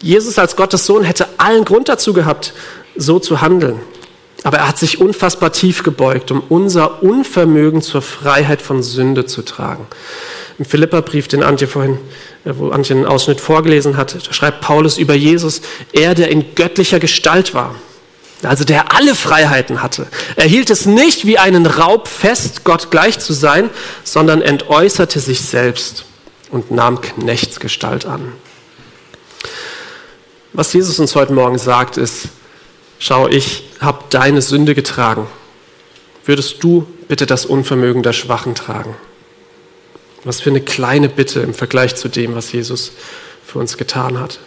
Jesus 0.00 0.38
als 0.38 0.56
Gottes 0.56 0.84
Sohn 0.84 1.04
hätte 1.04 1.28
allen 1.38 1.64
Grund 1.64 1.88
dazu 1.88 2.12
gehabt, 2.12 2.52
so 2.96 3.18
zu 3.18 3.40
handeln. 3.40 3.80
Aber 4.44 4.58
er 4.58 4.68
hat 4.68 4.78
sich 4.78 5.00
unfassbar 5.00 5.52
tief 5.52 5.82
gebeugt, 5.82 6.30
um 6.30 6.42
unser 6.48 7.02
Unvermögen 7.02 7.82
zur 7.82 8.02
Freiheit 8.02 8.62
von 8.62 8.82
Sünde 8.82 9.26
zu 9.26 9.42
tragen. 9.42 9.86
Im 10.58 10.64
Philipperbrief, 10.64 11.28
den 11.28 11.42
Antje 11.42 11.68
vorhin, 11.68 11.98
äh, 12.44 12.52
wo 12.54 12.70
Antje 12.70 12.96
einen 12.96 13.06
Ausschnitt 13.06 13.40
vorgelesen 13.40 13.96
hat, 13.96 14.16
schreibt 14.30 14.60
Paulus 14.60 14.98
über 14.98 15.14
Jesus, 15.14 15.62
er, 15.92 16.14
der 16.14 16.30
in 16.30 16.54
göttlicher 16.54 16.98
Gestalt 16.98 17.54
war, 17.54 17.74
also 18.42 18.64
der 18.64 18.94
alle 18.94 19.14
Freiheiten 19.14 19.82
hatte. 19.82 20.06
Er 20.36 20.46
hielt 20.46 20.70
es 20.70 20.86
nicht 20.86 21.26
wie 21.26 21.38
einen 21.38 21.66
Raub 21.66 22.06
fest, 22.06 22.64
Gott 22.64 22.90
gleich 22.90 23.18
zu 23.18 23.32
sein, 23.32 23.70
sondern 24.04 24.42
entäußerte 24.42 25.18
sich 25.18 25.40
selbst 25.40 26.04
und 26.50 26.70
nahm 26.70 27.00
Knechtsgestalt 27.00 28.06
an. 28.06 28.32
Was 30.52 30.72
Jesus 30.72 30.98
uns 30.98 31.14
heute 31.14 31.32
Morgen 31.32 31.58
sagt, 31.58 31.96
ist, 31.96 32.28
schau, 32.98 33.28
ich 33.28 33.64
habe 33.80 34.04
deine 34.10 34.42
Sünde 34.42 34.74
getragen. 34.74 35.26
Würdest 36.24 36.62
du 36.62 36.86
bitte 37.06 37.26
das 37.26 37.46
Unvermögen 37.46 38.02
der 38.02 38.12
Schwachen 38.12 38.54
tragen? 38.54 38.96
Was 40.24 40.40
für 40.40 40.50
eine 40.50 40.60
kleine 40.60 41.08
Bitte 41.08 41.40
im 41.40 41.54
Vergleich 41.54 41.96
zu 41.96 42.08
dem, 42.08 42.34
was 42.34 42.52
Jesus 42.52 42.92
für 43.44 43.58
uns 43.58 43.76
getan 43.76 44.18
hat. 44.18 44.40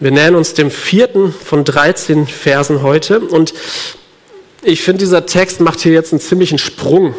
Wir 0.00 0.12
nähern 0.12 0.36
uns 0.36 0.54
dem 0.54 0.70
vierten 0.70 1.32
von 1.32 1.64
13 1.64 2.26
Versen 2.26 2.82
heute 2.82 3.20
und 3.20 3.52
ich 4.62 4.82
finde, 4.82 5.00
dieser 5.00 5.26
Text 5.26 5.60
macht 5.60 5.80
hier 5.80 5.92
jetzt 5.92 6.12
einen 6.12 6.20
ziemlichen 6.20 6.58
Sprung. 6.58 7.14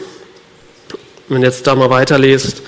Wenn 1.28 1.42
ihr 1.42 1.48
jetzt 1.48 1.68
da 1.68 1.76
mal 1.76 1.90
weiterlest, 1.90 2.62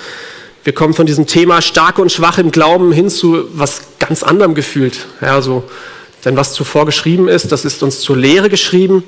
wir 0.64 0.74
kommen 0.74 0.94
von 0.94 1.06
diesem 1.06 1.28
Thema 1.28 1.62
starke 1.62 2.02
und 2.02 2.12
schwache 2.12 2.42
im 2.42 2.52
Glauben 2.52 2.92
hin 2.92 3.10
zu 3.10 3.46
was 3.54 3.82
ganz 4.00 4.22
anderem 4.22 4.54
gefühlt. 4.54 5.08
Ja, 5.22 5.42
so 5.42 5.64
denn 6.26 6.38
was 6.38 6.54
zuvor 6.54 6.86
geschrieben 6.86 7.28
ist, 7.28 7.52
das 7.52 7.66
ist 7.66 7.82
uns 7.82 8.00
zur 8.02 8.16
Lehre 8.16 8.50
geschrieben, 8.50 9.04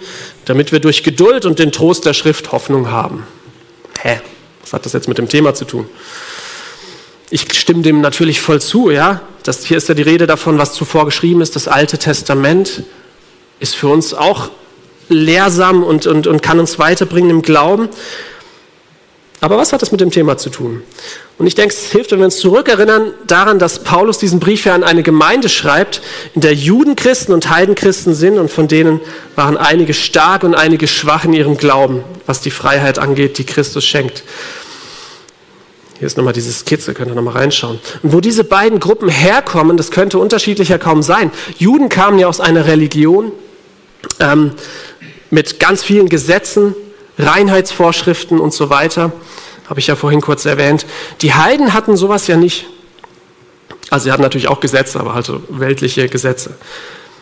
damit 0.45 0.71
wir 0.71 0.79
durch 0.79 1.03
Geduld 1.03 1.45
und 1.45 1.59
den 1.59 1.71
Trost 1.71 2.05
der 2.05 2.13
Schrift 2.13 2.51
Hoffnung 2.51 2.89
haben. 2.89 3.27
Hä? 4.01 4.19
Was 4.61 4.73
hat 4.73 4.85
das 4.85 4.93
jetzt 4.93 5.07
mit 5.07 5.17
dem 5.17 5.29
Thema 5.29 5.53
zu 5.53 5.65
tun? 5.65 5.87
Ich 7.33 7.51
stimme 7.57 7.81
dem 7.81 7.99
natürlich 7.99 8.41
voll 8.41 8.61
zu, 8.61 8.91
ja. 8.91 9.21
Das, 9.41 9.65
hier 9.65 9.77
ist 9.77 9.89
ja 9.89 9.95
die 9.95 10.03
Rede 10.03 10.27
davon, 10.27 10.59
was 10.59 10.73
zuvor 10.73 11.05
geschrieben 11.05 11.41
ist. 11.41 11.55
Das 11.55 11.67
Alte 11.67 11.97
Testament 11.97 12.83
ist 13.59 13.75
für 13.75 13.87
uns 13.87 14.13
auch 14.13 14.51
lehrsam 15.09 15.81
und, 15.81 16.05
und, 16.05 16.27
und 16.27 16.43
kann 16.43 16.59
uns 16.59 16.77
weiterbringen 16.77 17.31
im 17.31 17.41
Glauben. 17.41 17.89
Aber 19.41 19.57
was 19.57 19.73
hat 19.73 19.81
das 19.81 19.91
mit 19.91 19.99
dem 19.99 20.11
Thema 20.11 20.37
zu 20.37 20.51
tun? 20.51 20.83
Und 21.39 21.47
ich 21.47 21.55
denke, 21.55 21.73
es 21.73 21.91
hilft, 21.91 22.11
wenn 22.11 22.19
wir 22.19 22.25
uns 22.25 22.37
zurückerinnern 22.37 23.15
daran, 23.25 23.57
dass 23.57 23.79
Paulus 23.79 24.19
diesen 24.19 24.39
Brief 24.39 24.65
ja 24.65 24.75
an 24.75 24.83
eine 24.83 25.01
Gemeinde 25.01 25.49
schreibt, 25.49 26.03
in 26.35 26.41
der 26.41 26.53
Judenchristen 26.53 27.33
und 27.33 27.49
Heidenchristen 27.49 28.13
sind 28.13 28.37
und 28.37 28.51
von 28.51 28.67
denen 28.67 29.01
waren 29.35 29.57
einige 29.57 29.95
stark 29.95 30.43
und 30.43 30.53
einige 30.53 30.87
schwach 30.87 31.25
in 31.25 31.33
ihrem 31.33 31.57
Glauben, 31.57 32.03
was 32.27 32.41
die 32.41 32.51
Freiheit 32.51 32.99
angeht, 32.99 33.39
die 33.39 33.43
Christus 33.43 33.83
schenkt. 33.83 34.23
Hier 35.99 36.07
ist 36.07 36.17
nochmal 36.17 36.33
diese 36.33 36.51
Skizze, 36.51 36.93
könnt 36.93 37.11
ihr 37.11 37.15
nochmal 37.15 37.35
reinschauen. 37.35 37.79
Und 38.01 38.13
wo 38.13 38.19
diese 38.19 38.43
beiden 38.43 38.79
Gruppen 38.79 39.09
herkommen, 39.09 39.77
das 39.77 39.91
könnte 39.91 40.17
unterschiedlicher 40.17 40.79
kaum 40.79 41.03
sein. 41.03 41.31
Juden 41.57 41.89
kamen 41.89 42.19
ja 42.19 42.27
aus 42.27 42.39
einer 42.39 42.65
Religion 42.65 43.31
ähm, 44.19 44.51
mit 45.29 45.59
ganz 45.59 45.83
vielen 45.83 46.09
Gesetzen, 46.09 46.75
Reinheitsvorschriften 47.17 48.39
und 48.39 48.53
so 48.53 48.69
weiter. 48.69 49.11
Habe 49.67 49.79
ich 49.79 49.87
ja 49.87 49.95
vorhin 49.95 50.21
kurz 50.21 50.45
erwähnt. 50.45 50.85
Die 51.21 51.33
Heiden 51.33 51.73
hatten 51.73 51.95
sowas 51.95 52.27
ja 52.27 52.37
nicht. 52.37 52.65
Also 53.89 54.05
sie 54.05 54.11
hatten 54.11 54.23
natürlich 54.23 54.47
auch 54.47 54.59
Gesetze, 54.59 54.99
aber 54.99 55.13
halt 55.13 55.25
so 55.25 55.41
weltliche 55.49 56.09
Gesetze. 56.09 56.55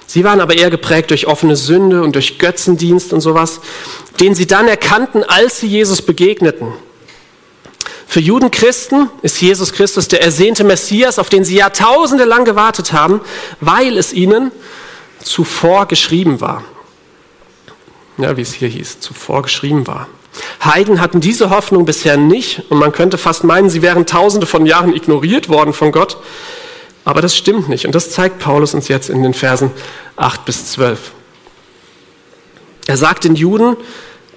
Sie 0.08 0.24
waren 0.24 0.42
aber 0.42 0.58
eher 0.58 0.70
geprägt 0.70 1.10
durch 1.10 1.28
offene 1.28 1.56
Sünde 1.56 2.02
und 2.02 2.16
durch 2.16 2.40
Götzendienst 2.40 3.14
und 3.14 3.22
sowas, 3.22 3.62
den 4.20 4.36
sie 4.36 4.48
dann 4.48 4.68
erkannten, 4.68 5.24
als 5.24 5.60
sie 5.60 5.68
Jesus 5.68 6.02
begegneten. 6.02 6.74
Für 8.12 8.20
Judenchristen 8.20 9.10
ist 9.22 9.40
Jesus 9.40 9.72
Christus 9.72 10.10
der 10.10 10.22
ersehnte 10.22 10.66
Messias, 10.66 11.18
auf 11.18 11.30
den 11.30 11.46
sie 11.46 11.56
Jahrtausende 11.56 12.26
lang 12.26 12.44
gewartet 12.44 12.92
haben, 12.92 13.22
weil 13.62 13.98
es 13.98 14.12
ihnen 14.12 14.52
zuvor 15.24 15.86
geschrieben 15.86 16.42
war. 16.42 16.62
Ja, 18.18 18.36
wie 18.36 18.42
es 18.42 18.52
hier 18.54 18.68
hieß, 18.68 19.00
zuvor 19.00 19.44
geschrieben 19.44 19.88
war. 19.88 20.10
Heiden 20.62 21.00
hatten 21.00 21.22
diese 21.22 21.52
Hoffnung 21.52 21.86
bisher 21.86 22.18
nicht 22.18 22.64
und 22.70 22.80
man 22.80 22.92
könnte 22.92 23.18
fast 23.18 23.46
meinen, 23.46 23.70
sie 23.70 23.82
wären 23.82 24.06
tausende 24.06 24.46
von 24.46 24.66
Jahren 24.66 24.94
ignoriert 24.94 25.48
worden 25.48 25.72
von 25.72 25.94
Gott. 25.94 26.18
Aber 27.06 27.22
das 27.22 27.34
stimmt 27.38 27.70
nicht 27.70 27.86
und 27.86 27.96
das 27.96 28.12
zeigt 28.12 28.40
Paulus 28.40 28.74
uns 28.74 28.90
jetzt 28.90 29.10
in 29.10 29.24
den 29.24 29.34
Versen 29.34 29.72
8 30.18 30.44
bis 30.44 30.74
12. 30.74 31.14
Er 32.88 32.98
sagt 32.98 33.24
den 33.24 33.36
Juden, 33.36 33.78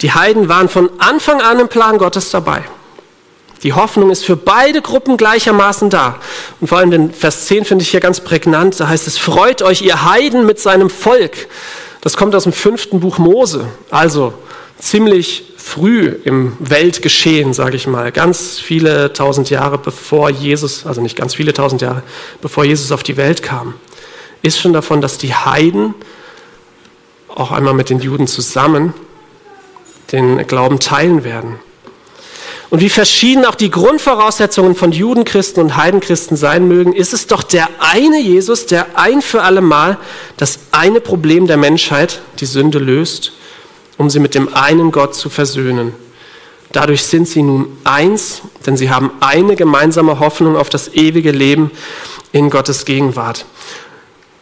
die 0.00 0.12
Heiden 0.12 0.48
waren 0.48 0.68
von 0.68 0.90
Anfang 1.00 1.40
an 1.40 1.58
im 1.58 1.66
Plan 1.66 1.98
Gottes 1.98 2.30
dabei. 2.30 2.62
Die 3.64 3.72
Hoffnung 3.72 4.10
ist 4.10 4.24
für 4.24 4.36
beide 4.36 4.82
Gruppen 4.82 5.16
gleichermaßen 5.16 5.90
da. 5.90 6.20
Und 6.60 6.68
vor 6.68 6.78
allem 6.78 6.90
den 6.90 7.12
Vers 7.12 7.46
10 7.46 7.64
finde 7.64 7.82
ich 7.82 7.90
hier 7.90 8.00
ganz 8.00 8.20
prägnant. 8.20 8.78
Da 8.78 8.88
heißt 8.88 9.08
es, 9.08 9.18
freut 9.18 9.62
euch 9.62 9.80
ihr 9.80 10.04
Heiden 10.04 10.44
mit 10.44 10.60
seinem 10.60 10.90
Volk. 10.90 11.48
Das 12.02 12.16
kommt 12.16 12.34
aus 12.34 12.42
dem 12.42 12.52
fünften 12.52 13.00
Buch 13.00 13.16
Mose. 13.16 13.66
Also 13.90 14.34
ziemlich 14.78 15.54
früh 15.56 16.14
im 16.24 16.58
Weltgeschehen, 16.58 17.54
sage 17.54 17.76
ich 17.76 17.86
mal, 17.86 18.12
ganz 18.12 18.60
viele 18.60 19.14
tausend 19.14 19.48
Jahre 19.48 19.78
bevor 19.78 20.28
Jesus, 20.28 20.84
also 20.84 21.00
nicht 21.00 21.16
ganz 21.16 21.34
viele 21.34 21.54
tausend 21.54 21.80
Jahre, 21.80 22.02
bevor 22.42 22.64
Jesus 22.66 22.92
auf 22.92 23.02
die 23.02 23.16
Welt 23.16 23.42
kam, 23.42 23.72
ist 24.42 24.60
schon 24.60 24.74
davon, 24.74 25.00
dass 25.00 25.16
die 25.16 25.34
Heiden 25.34 25.94
auch 27.34 27.50
einmal 27.50 27.72
mit 27.72 27.88
den 27.88 28.00
Juden 28.00 28.26
zusammen 28.26 28.92
den 30.12 30.46
Glauben 30.46 30.80
teilen 30.80 31.24
werden. 31.24 31.58
Und 32.74 32.80
wie 32.80 32.88
verschieden 32.88 33.44
auch 33.44 33.54
die 33.54 33.70
Grundvoraussetzungen 33.70 34.74
von 34.74 34.90
Judenchristen 34.90 35.62
und 35.62 35.76
Heidenchristen 35.76 36.36
sein 36.36 36.66
mögen, 36.66 36.92
ist 36.92 37.12
es 37.12 37.28
doch 37.28 37.44
der 37.44 37.68
eine 37.78 38.20
Jesus, 38.20 38.66
der 38.66 38.98
ein 38.98 39.22
für 39.22 39.42
alle 39.42 39.60
Mal 39.60 39.96
das 40.38 40.58
eine 40.72 41.00
Problem 41.00 41.46
der 41.46 41.56
Menschheit, 41.56 42.20
die 42.40 42.46
Sünde, 42.46 42.80
löst 42.80 43.30
um 43.96 44.10
sie 44.10 44.18
mit 44.18 44.34
dem 44.34 44.52
einen 44.52 44.90
Gott 44.90 45.14
zu 45.14 45.30
versöhnen. 45.30 45.94
Dadurch 46.72 47.04
sind 47.04 47.28
sie 47.28 47.44
nun 47.44 47.68
eins, 47.84 48.42
denn 48.66 48.76
sie 48.76 48.90
haben 48.90 49.12
eine 49.20 49.54
gemeinsame 49.54 50.18
Hoffnung 50.18 50.56
auf 50.56 50.68
das 50.68 50.94
ewige 50.94 51.30
Leben 51.30 51.70
in 52.32 52.50
Gottes 52.50 52.84
Gegenwart. 52.84 53.46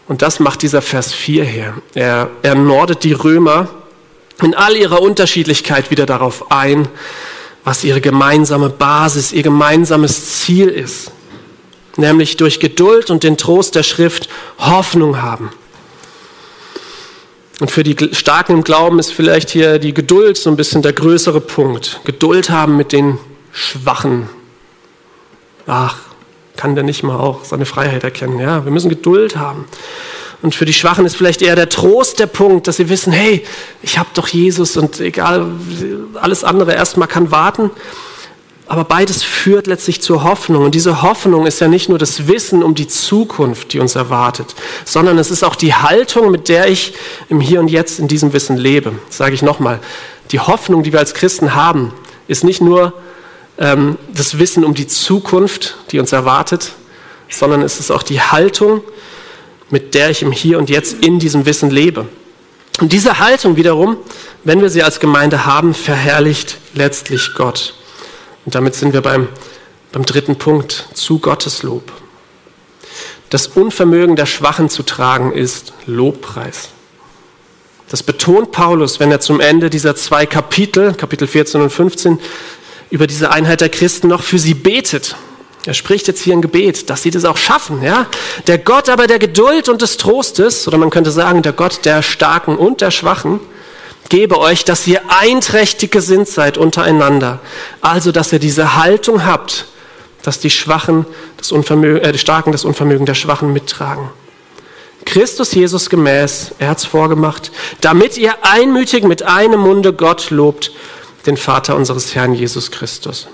Und 0.08 0.22
das 0.22 0.40
macht 0.40 0.62
dieser 0.62 0.80
Vers 0.80 1.12
4 1.12 1.44
her. 1.44 1.74
Er, 1.92 2.30
er 2.40 2.54
nordet 2.54 3.04
die 3.04 3.12
Römer 3.12 3.68
in 4.40 4.54
all 4.54 4.74
ihrer 4.74 5.02
Unterschiedlichkeit 5.02 5.90
wieder 5.90 6.06
darauf 6.06 6.50
ein, 6.50 6.88
was 7.64 7.84
ihre 7.84 8.00
gemeinsame 8.00 8.70
Basis, 8.70 9.32
ihr 9.32 9.42
gemeinsames 9.42 10.40
Ziel 10.40 10.68
ist. 10.68 11.10
Nämlich 11.96 12.36
durch 12.36 12.58
Geduld 12.58 13.10
und 13.10 13.22
den 13.22 13.36
Trost 13.36 13.74
der 13.74 13.82
Schrift 13.82 14.28
Hoffnung 14.58 15.20
haben. 15.20 15.50
Und 17.60 17.70
für 17.70 17.84
die 17.84 17.96
Starken 18.12 18.54
im 18.54 18.64
Glauben 18.64 18.98
ist 18.98 19.12
vielleicht 19.12 19.50
hier 19.50 19.78
die 19.78 19.94
Geduld 19.94 20.36
so 20.36 20.50
ein 20.50 20.56
bisschen 20.56 20.82
der 20.82 20.92
größere 20.92 21.40
Punkt. 21.40 22.00
Geduld 22.04 22.50
haben 22.50 22.76
mit 22.76 22.92
den 22.92 23.18
Schwachen. 23.52 24.28
Ach, 25.66 25.98
kann 26.56 26.74
der 26.74 26.82
nicht 26.82 27.02
mal 27.02 27.16
auch 27.16 27.44
seine 27.44 27.66
Freiheit 27.66 28.02
erkennen? 28.02 28.40
Ja, 28.40 28.64
wir 28.64 28.72
müssen 28.72 28.88
Geduld 28.88 29.36
haben. 29.36 29.66
Und 30.42 30.56
für 30.56 30.64
die 30.64 30.72
Schwachen 30.72 31.06
ist 31.06 31.16
vielleicht 31.16 31.40
eher 31.40 31.54
der 31.54 31.68
Trost 31.68 32.18
der 32.18 32.26
Punkt, 32.26 32.66
dass 32.66 32.76
sie 32.76 32.88
wissen, 32.88 33.12
hey, 33.12 33.44
ich 33.80 33.96
habe 33.96 34.08
doch 34.14 34.26
Jesus 34.26 34.76
und 34.76 35.00
egal, 35.00 35.46
alles 36.20 36.42
andere 36.42 36.74
erstmal 36.74 37.06
kann 37.06 37.30
warten. 37.30 37.70
Aber 38.66 38.84
beides 38.84 39.22
führt 39.22 39.66
letztlich 39.66 40.02
zur 40.02 40.24
Hoffnung. 40.24 40.64
Und 40.64 40.74
diese 40.74 41.02
Hoffnung 41.02 41.46
ist 41.46 41.60
ja 41.60 41.68
nicht 41.68 41.88
nur 41.88 41.98
das 41.98 42.26
Wissen 42.26 42.62
um 42.62 42.74
die 42.74 42.88
Zukunft, 42.88 43.72
die 43.72 43.78
uns 43.78 43.94
erwartet, 43.94 44.54
sondern 44.84 45.18
es 45.18 45.30
ist 45.30 45.44
auch 45.44 45.56
die 45.56 45.74
Haltung, 45.74 46.30
mit 46.30 46.48
der 46.48 46.68
ich 46.68 46.94
im 47.28 47.40
Hier 47.40 47.60
und 47.60 47.68
Jetzt 47.68 47.98
in 47.98 48.08
diesem 48.08 48.32
Wissen 48.32 48.56
lebe. 48.56 48.92
Das 49.08 49.18
sage 49.18 49.34
ich 49.34 49.42
nochmal. 49.42 49.78
Die 50.30 50.40
Hoffnung, 50.40 50.82
die 50.82 50.92
wir 50.92 51.00
als 51.00 51.14
Christen 51.14 51.54
haben, 51.54 51.92
ist 52.28 52.44
nicht 52.44 52.60
nur 52.60 52.94
ähm, 53.58 53.98
das 54.12 54.38
Wissen 54.38 54.64
um 54.64 54.74
die 54.74 54.86
Zukunft, 54.86 55.76
die 55.90 55.98
uns 55.98 56.12
erwartet, 56.12 56.72
sondern 57.28 57.62
es 57.62 57.78
ist 57.78 57.90
auch 57.90 58.02
die 58.02 58.20
Haltung, 58.20 58.82
mit 59.72 59.94
der 59.94 60.10
ich 60.10 60.22
im 60.22 60.30
Hier 60.30 60.58
und 60.58 60.70
Jetzt 60.70 61.02
in 61.02 61.18
diesem 61.18 61.46
Wissen 61.46 61.70
lebe. 61.70 62.06
Und 62.80 62.92
diese 62.92 63.18
Haltung 63.18 63.56
wiederum, 63.56 63.96
wenn 64.44 64.60
wir 64.60 64.70
sie 64.70 64.82
als 64.82 65.00
Gemeinde 65.00 65.46
haben, 65.46 65.74
verherrlicht 65.74 66.58
letztlich 66.74 67.30
Gott. 67.34 67.74
Und 68.44 68.54
damit 68.54 68.74
sind 68.74 68.92
wir 68.92 69.00
beim, 69.00 69.28
beim 69.90 70.04
dritten 70.04 70.36
Punkt, 70.36 70.88
zu 70.94 71.18
Gottes 71.18 71.62
Lob. 71.62 71.90
Das 73.30 73.46
Unvermögen 73.46 74.14
der 74.14 74.26
Schwachen 74.26 74.68
zu 74.68 74.82
tragen 74.82 75.32
ist 75.32 75.72
Lobpreis. 75.86 76.68
Das 77.88 78.02
betont 78.02 78.52
Paulus, 78.52 79.00
wenn 79.00 79.10
er 79.10 79.20
zum 79.20 79.40
Ende 79.40 79.70
dieser 79.70 79.96
zwei 79.96 80.26
Kapitel, 80.26 80.92
Kapitel 80.94 81.26
14 81.26 81.62
und 81.62 81.70
15, 81.70 82.18
über 82.90 83.06
diese 83.06 83.30
Einheit 83.30 83.62
der 83.62 83.70
Christen 83.70 84.08
noch 84.08 84.22
für 84.22 84.38
sie 84.38 84.54
betet. 84.54 85.16
Er 85.64 85.74
spricht 85.74 86.08
jetzt 86.08 86.20
hier 86.20 86.34
ein 86.34 86.42
Gebet, 86.42 86.90
dass 86.90 87.02
sie 87.02 87.10
das 87.10 87.24
auch 87.24 87.36
schaffen. 87.36 87.82
Ja? 87.82 88.06
Der 88.46 88.58
Gott 88.58 88.88
aber 88.88 89.06
der 89.06 89.18
Geduld 89.18 89.68
und 89.68 89.80
des 89.80 89.96
Trostes, 89.96 90.66
oder 90.66 90.78
man 90.78 90.90
könnte 90.90 91.12
sagen, 91.12 91.42
der 91.42 91.52
Gott 91.52 91.84
der 91.84 92.02
Starken 92.02 92.56
und 92.56 92.80
der 92.80 92.90
Schwachen, 92.90 93.38
gebe 94.08 94.38
euch, 94.38 94.64
dass 94.64 94.86
ihr 94.86 95.00
einträchtig 95.08 95.92
gesinnt 95.92 96.28
seid 96.28 96.58
untereinander. 96.58 97.38
Also, 97.80 98.10
dass 98.10 98.32
ihr 98.32 98.40
diese 98.40 98.76
Haltung 98.76 99.24
habt, 99.24 99.66
dass 100.22 100.40
die 100.40 100.50
Schwachen 100.50 101.06
das 101.36 101.52
Unvermögen, 101.52 102.02
äh, 102.02 102.12
die 102.12 102.18
Starken 102.18 102.52
das 102.52 102.64
Unvermögen 102.64 103.06
der 103.06 103.14
Schwachen 103.14 103.52
mittragen. 103.52 104.10
Christus 105.04 105.52
Jesus 105.52 105.90
gemäß, 105.90 106.52
er 106.58 106.70
hat's 106.70 106.84
vorgemacht, 106.84 107.50
damit 107.80 108.16
ihr 108.16 108.34
einmütig 108.42 109.04
mit 109.04 109.22
einem 109.22 109.60
Munde 109.60 109.92
Gott 109.92 110.30
lobt, 110.30 110.72
den 111.26 111.36
Vater 111.36 111.76
unseres 111.76 112.14
Herrn 112.14 112.34
Jesus 112.34 112.70
Christus. 112.70 113.28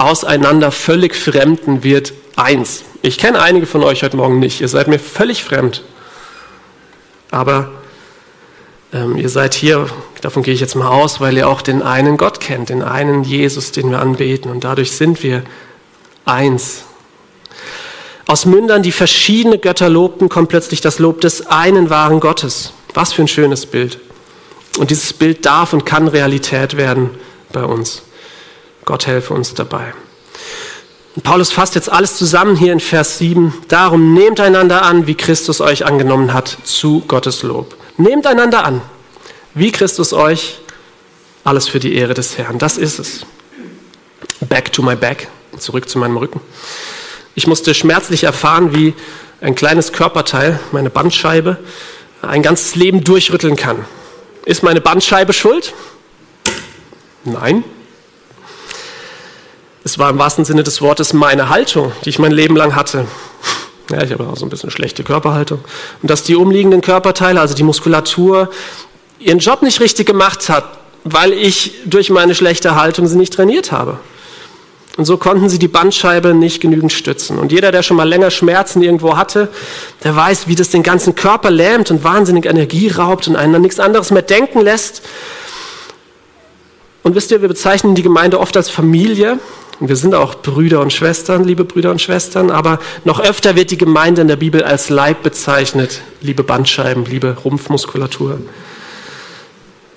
Auseinander 0.00 0.72
völlig 0.72 1.14
Fremden 1.14 1.84
wird 1.84 2.14
eins. 2.34 2.84
Ich 3.02 3.18
kenne 3.18 3.42
einige 3.42 3.66
von 3.66 3.82
euch 3.82 4.02
heute 4.02 4.16
Morgen 4.16 4.38
nicht, 4.38 4.62
ihr 4.62 4.68
seid 4.68 4.88
mir 4.88 4.98
völlig 4.98 5.44
fremd. 5.44 5.82
Aber 7.30 7.70
ähm, 8.94 9.18
ihr 9.18 9.28
seid 9.28 9.52
hier, 9.52 9.88
davon 10.22 10.42
gehe 10.42 10.54
ich 10.54 10.60
jetzt 10.60 10.74
mal 10.74 10.88
aus, 10.88 11.20
weil 11.20 11.36
ihr 11.36 11.46
auch 11.46 11.60
den 11.60 11.82
einen 11.82 12.16
Gott 12.16 12.40
kennt, 12.40 12.70
den 12.70 12.82
einen 12.82 13.24
Jesus, 13.24 13.72
den 13.72 13.90
wir 13.90 14.00
anbeten. 14.00 14.50
Und 14.50 14.64
dadurch 14.64 14.92
sind 14.92 15.22
wir 15.22 15.42
eins. 16.24 16.84
Aus 18.26 18.46
Mündern, 18.46 18.82
die 18.82 18.92
verschiedene 18.92 19.58
Götter 19.58 19.90
lobten, 19.90 20.30
kommt 20.30 20.48
plötzlich 20.48 20.80
das 20.80 20.98
Lob 20.98 21.20
des 21.20 21.46
einen 21.46 21.90
wahren 21.90 22.20
Gottes. 22.20 22.72
Was 22.94 23.12
für 23.12 23.20
ein 23.20 23.28
schönes 23.28 23.66
Bild. 23.66 23.98
Und 24.78 24.90
dieses 24.90 25.12
Bild 25.12 25.44
darf 25.44 25.74
und 25.74 25.84
kann 25.84 26.08
Realität 26.08 26.78
werden 26.78 27.10
bei 27.52 27.64
uns. 27.64 28.02
Gott 28.84 29.06
helfe 29.06 29.34
uns 29.34 29.54
dabei. 29.54 29.92
Und 31.16 31.22
Paulus 31.24 31.50
fasst 31.52 31.74
jetzt 31.74 31.90
alles 31.90 32.16
zusammen 32.16 32.56
hier 32.56 32.72
in 32.72 32.80
Vers 32.80 33.18
7. 33.18 33.52
Darum 33.68 34.14
nehmt 34.14 34.40
einander 34.40 34.82
an, 34.82 35.06
wie 35.06 35.16
Christus 35.16 35.60
euch 35.60 35.84
angenommen 35.84 36.32
hat, 36.32 36.56
zu 36.64 37.02
Gottes 37.06 37.42
Lob. 37.42 37.76
Nehmt 37.96 38.26
einander 38.26 38.64
an, 38.64 38.80
wie 39.54 39.72
Christus 39.72 40.12
euch, 40.12 40.60
alles 41.42 41.68
für 41.68 41.80
die 41.80 41.94
Ehre 41.94 42.14
des 42.14 42.38
Herrn. 42.38 42.58
Das 42.58 42.78
ist 42.78 42.98
es. 42.98 43.26
Back 44.40 44.72
to 44.72 44.82
my 44.82 44.94
back, 44.96 45.28
zurück 45.58 45.88
zu 45.88 45.98
meinem 45.98 46.16
Rücken. 46.16 46.40
Ich 47.34 47.46
musste 47.46 47.74
schmerzlich 47.74 48.24
erfahren, 48.24 48.74
wie 48.74 48.94
ein 49.40 49.54
kleines 49.54 49.92
Körperteil, 49.92 50.60
meine 50.72 50.90
Bandscheibe, 50.90 51.58
ein 52.22 52.42
ganzes 52.42 52.76
Leben 52.76 53.02
durchrütteln 53.02 53.56
kann. 53.56 53.84
Ist 54.44 54.62
meine 54.62 54.80
Bandscheibe 54.80 55.32
schuld? 55.32 55.72
Nein. 57.24 57.64
Es 59.90 59.98
war 59.98 60.10
im 60.10 60.18
wahrsten 60.18 60.44
Sinne 60.44 60.62
des 60.62 60.80
Wortes 60.82 61.12
meine 61.14 61.48
Haltung, 61.48 61.90
die 62.04 62.10
ich 62.10 62.20
mein 62.20 62.30
Leben 62.30 62.54
lang 62.54 62.76
hatte. 62.76 63.06
Ja, 63.90 64.00
ich 64.04 64.12
habe 64.12 64.24
auch 64.24 64.36
so 64.36 64.46
ein 64.46 64.48
bisschen 64.48 64.70
schlechte 64.70 65.02
Körperhaltung. 65.02 65.58
Und 66.00 66.08
dass 66.08 66.22
die 66.22 66.36
umliegenden 66.36 66.80
Körperteile, 66.80 67.40
also 67.40 67.56
die 67.56 67.64
Muskulatur, 67.64 68.50
ihren 69.18 69.40
Job 69.40 69.62
nicht 69.62 69.80
richtig 69.80 70.06
gemacht 70.06 70.48
hat, 70.48 70.62
weil 71.02 71.32
ich 71.32 71.72
durch 71.86 72.08
meine 72.08 72.36
schlechte 72.36 72.76
Haltung 72.76 73.08
sie 73.08 73.16
nicht 73.16 73.32
trainiert 73.32 73.72
habe. 73.72 73.98
Und 74.96 75.06
so 75.06 75.16
konnten 75.16 75.48
sie 75.48 75.58
die 75.58 75.66
Bandscheibe 75.66 76.34
nicht 76.34 76.60
genügend 76.60 76.92
stützen. 76.92 77.36
Und 77.36 77.50
jeder, 77.50 77.72
der 77.72 77.82
schon 77.82 77.96
mal 77.96 78.08
länger 78.08 78.30
Schmerzen 78.30 78.82
irgendwo 78.82 79.16
hatte, 79.16 79.48
der 80.04 80.14
weiß, 80.14 80.46
wie 80.46 80.54
das 80.54 80.70
den 80.70 80.84
ganzen 80.84 81.16
Körper 81.16 81.50
lähmt 81.50 81.90
und 81.90 82.04
wahnsinnig 82.04 82.46
Energie 82.46 82.86
raubt 82.90 83.26
und 83.26 83.34
einen 83.34 83.56
an 83.56 83.62
nichts 83.62 83.80
anderes 83.80 84.12
mehr 84.12 84.22
denken 84.22 84.60
lässt. 84.60 85.02
Und 87.02 87.16
wisst 87.16 87.32
ihr, 87.32 87.42
wir 87.42 87.48
bezeichnen 87.48 87.96
die 87.96 88.04
Gemeinde 88.04 88.38
oft 88.38 88.56
als 88.56 88.70
Familie. 88.70 89.40
Und 89.80 89.88
wir 89.88 89.96
sind 89.96 90.14
auch 90.14 90.36
Brüder 90.36 90.80
und 90.80 90.92
Schwestern, 90.92 91.42
liebe 91.42 91.64
Brüder 91.64 91.90
und 91.90 92.00
Schwestern. 92.00 92.50
Aber 92.50 92.78
noch 93.04 93.18
öfter 93.18 93.56
wird 93.56 93.70
die 93.70 93.78
Gemeinde 93.78 94.20
in 94.20 94.28
der 94.28 94.36
Bibel 94.36 94.62
als 94.62 94.90
Leib 94.90 95.22
bezeichnet. 95.22 96.02
Liebe 96.20 96.44
Bandscheiben, 96.44 97.06
liebe 97.06 97.36
Rumpfmuskulatur 97.44 98.38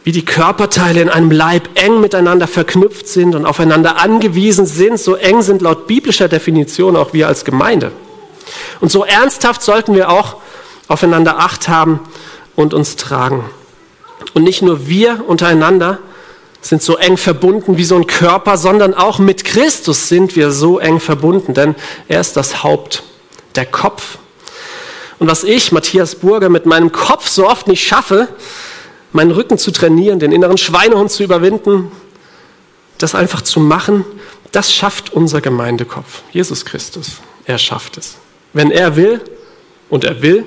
wie 0.04 0.12
die 0.12 0.26
Körperteile 0.26 1.02
in 1.02 1.10
einem 1.10 1.32
Leib 1.32 1.70
eng 1.76 2.02
miteinander 2.02 2.48
verknüpft 2.48 3.08
sind 3.08 3.36
und 3.36 3.46
aufeinander 3.46 3.98
angewiesen 4.02 4.66
sind, 4.66 5.00
so 5.00 5.16
eng 5.16 5.42
sind 5.42 5.62
laut 5.62 5.88
biblischer 5.88 6.28
Definition 6.28 6.96
auch 6.96 7.14
wir 7.14 7.28
als 7.28 7.46
Gemeinde. 7.46 7.92
Und 8.82 8.92
so 8.92 9.06
ernsthaft 9.06 9.62
sollten 9.62 9.96
wir 9.96 10.10
auch 10.10 10.36
aufeinander 10.90 11.40
Acht 11.40 11.70
haben 11.70 12.02
und 12.56 12.74
uns 12.74 12.98
tragen. 12.98 13.46
Und 14.34 14.44
nicht 14.44 14.62
nur 14.62 14.88
wir 14.88 15.24
untereinander 15.26 16.00
sind 16.64 16.82
so 16.82 16.96
eng 16.98 17.18
verbunden 17.18 17.78
wie 17.78 17.84
so 17.84 17.96
ein 17.96 18.08
Körper, 18.08 18.58
sondern 18.58 18.94
auch 18.94 19.20
mit 19.20 19.44
Christus 19.44 20.08
sind 20.08 20.36
wir 20.36 20.50
so 20.52 20.80
eng 20.80 21.00
verbunden, 21.00 21.54
denn 21.54 21.76
er 22.08 22.22
ist 22.22 22.38
das 22.38 22.64
Haupt, 22.64 23.04
der 23.56 23.66
Kopf. 23.66 24.18
Und 25.20 25.30
was 25.30 25.44
ich, 25.44 25.72
Matthias 25.72 26.16
Burger, 26.16 26.50
mit 26.50 26.66
meinem 26.66 26.92
Kopf 26.92 27.28
so 27.28 27.48
oft 27.48 27.68
nicht 27.68 27.86
schaffe, 27.86 28.30
meinen 29.12 29.32
Rücken 29.32 29.58
zu 29.58 29.72
trainieren, 29.72 30.20
den 30.20 30.32
inneren 30.32 30.58
Schweinehund 30.58 31.12
zu 31.12 31.24
überwinden, 31.24 31.92
das 32.98 33.14
einfach 33.14 33.42
zu 33.42 33.60
machen, 33.60 34.06
das 34.54 34.74
schafft 34.74 35.12
unser 35.12 35.42
Gemeindekopf, 35.42 36.22
Jesus 36.32 36.64
Christus. 36.64 37.18
Er 37.46 37.58
schafft 37.58 37.98
es. 37.98 38.16
Wenn 38.54 38.72
er 38.72 38.96
will 38.96 39.20
und 39.90 40.06
er 40.06 40.22
will, 40.22 40.46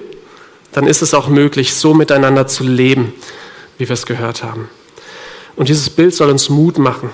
dann 0.73 0.87
ist 0.87 1.03
es 1.03 1.13
auch 1.13 1.29
möglich, 1.29 1.75
so 1.75 1.93
miteinander 1.93 2.47
zu 2.47 2.65
leben, 2.65 3.13
wie 3.77 3.89
wir 3.89 3.95
es 3.95 4.07
gehört 4.07 4.43
haben. 4.43 4.71
Und 5.57 5.69
dieses 5.69 5.91
Bild 5.91 6.15
soll 6.15 6.31
uns 6.31 6.49
Mut 6.49 6.79
machen. 6.79 7.11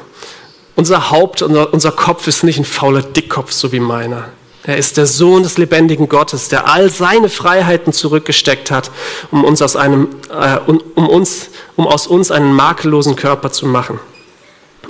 Unser 0.74 1.10
Haupt, 1.10 1.42
unser, 1.42 1.72
unser 1.72 1.92
Kopf 1.92 2.26
ist 2.26 2.44
nicht 2.44 2.58
ein 2.58 2.64
fauler 2.64 3.02
Dickkopf, 3.02 3.52
so 3.52 3.72
wie 3.72 3.80
meiner. 3.80 4.30
Er 4.64 4.76
ist 4.76 4.96
der 4.96 5.06
Sohn 5.06 5.42
des 5.42 5.58
lebendigen 5.58 6.08
Gottes, 6.08 6.48
der 6.48 6.68
all 6.68 6.88
seine 6.88 7.28
Freiheiten 7.28 7.92
zurückgesteckt 7.92 8.70
hat, 8.70 8.90
um 9.30 9.44
uns 9.44 9.60
aus 9.60 9.74
einem, 9.74 10.08
äh, 10.30 10.58
um, 10.66 11.08
uns, 11.08 11.50
um 11.76 11.86
aus 11.86 12.06
uns 12.06 12.30
einen 12.30 12.52
makellosen 12.52 13.16
Körper 13.16 13.50
zu 13.50 13.66
machen. 13.66 13.98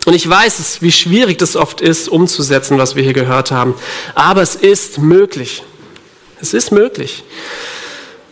Und 0.04 0.14
ich 0.14 0.28
weiß, 0.28 0.82
wie 0.82 0.92
schwierig 0.92 1.38
das 1.38 1.56
oft 1.56 1.80
ist, 1.80 2.08
umzusetzen, 2.08 2.76
was 2.76 2.96
wir 2.96 3.02
hier 3.02 3.12
gehört 3.12 3.50
haben. 3.50 3.74
Aber 4.14 4.42
es 4.42 4.56
ist 4.56 4.98
möglich. 4.98 5.62
Es 6.40 6.54
ist 6.54 6.72
möglich. 6.72 7.24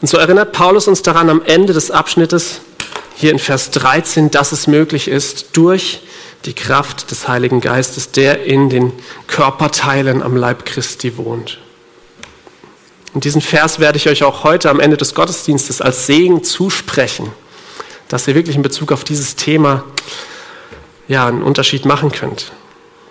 Und 0.03 0.09
so 0.09 0.17
erinnert 0.17 0.53
Paulus 0.53 0.89
uns 0.89 1.03
daran 1.03 1.31
am 1.31 1.43
Ende 1.43 1.73
des 1.73 1.91
Abschnittes, 1.91 2.61
hier 3.21 3.31
in 3.31 3.39
Vers 3.39 3.71
13, 3.71 4.31
dass 4.31 4.53
es 4.53 4.67
möglich 4.67 5.07
ist, 5.07 5.57
durch 5.57 6.01
die 6.47 6.55
Kraft 6.55 7.11
des 7.11 7.29
Heiligen 7.29 7.61
Geistes, 7.61 8.13
der 8.13 8.45
in 8.45 8.71
den 8.71 8.93
Körperteilen 9.27 10.23
am 10.23 10.37
Leib 10.37 10.65
Christi 10.65 11.19
wohnt. 11.19 11.59
Und 13.13 13.25
diesen 13.25 13.43
Vers 13.43 13.79
werde 13.79 13.99
ich 13.99 14.09
euch 14.09 14.23
auch 14.23 14.45
heute 14.45 14.71
am 14.71 14.81
Ende 14.81 14.97
des 14.97 15.15
Gottesdienstes 15.15 15.83
als 15.83 16.07
Segen 16.07 16.43
zusprechen, 16.45 17.31
dass 18.09 18.27
ihr 18.27 18.35
wirklich 18.35 18.57
in 18.57 18.63
Bezug 18.63 18.91
auf 18.91 19.05
dieses 19.05 19.37
Thema 19.37 19.85
ja, 21.09 21.27
einen 21.27 21.43
Unterschied 21.43 21.85
machen 21.85 22.13
könnt 22.13 22.53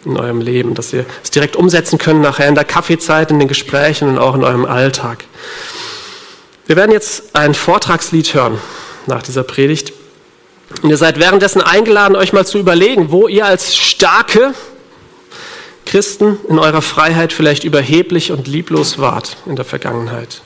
in 0.06 0.17
eurem 0.17 0.41
Leben, 0.41 0.74
dass 0.74 0.93
ihr 0.93 1.06
es 1.24 1.30
direkt 1.30 1.56
umsetzen 1.56 2.00
könnt 2.00 2.22
nachher 2.22 2.48
in 2.48 2.56
der 2.56 2.63
Kaffeezeit, 2.63 3.30
in 3.30 3.38
den 3.38 3.50
Gesprächen 3.50 4.08
und 4.08 4.17
auch 4.17 4.34
in 4.34 4.43
eurem 4.43 4.65
Alltag. 4.65 5.26
Wir 6.65 6.78
werden 6.78 6.91
jetzt 6.91 7.36
ein 7.36 7.54
Vortragslied 7.54 8.34
hören 8.34 8.60
nach 9.06 9.22
dieser 9.22 9.43
Predigt. 9.43 9.91
Und 10.82 10.89
ihr 10.89 10.97
seid 10.97 11.19
währenddessen 11.19 11.62
eingeladen, 11.62 12.15
euch 12.15 12.34
mal 12.34 12.45
zu 12.45 12.58
überlegen, 12.58 13.12
wo 13.12 13.27
ihr 13.27 13.45
als 13.45 13.75
starke 13.75 14.53
Christen 15.86 16.38
in 16.47 16.60
eurer 16.60 16.82
Freiheit 16.82 17.34
vielleicht 17.34 17.63
überheblich 17.63 18.32
und 18.32 18.47
lieblos 18.47 18.99
wart 18.99 19.38
in 19.45 19.55
der 19.55 19.65
Vergangenheit. 19.65 20.41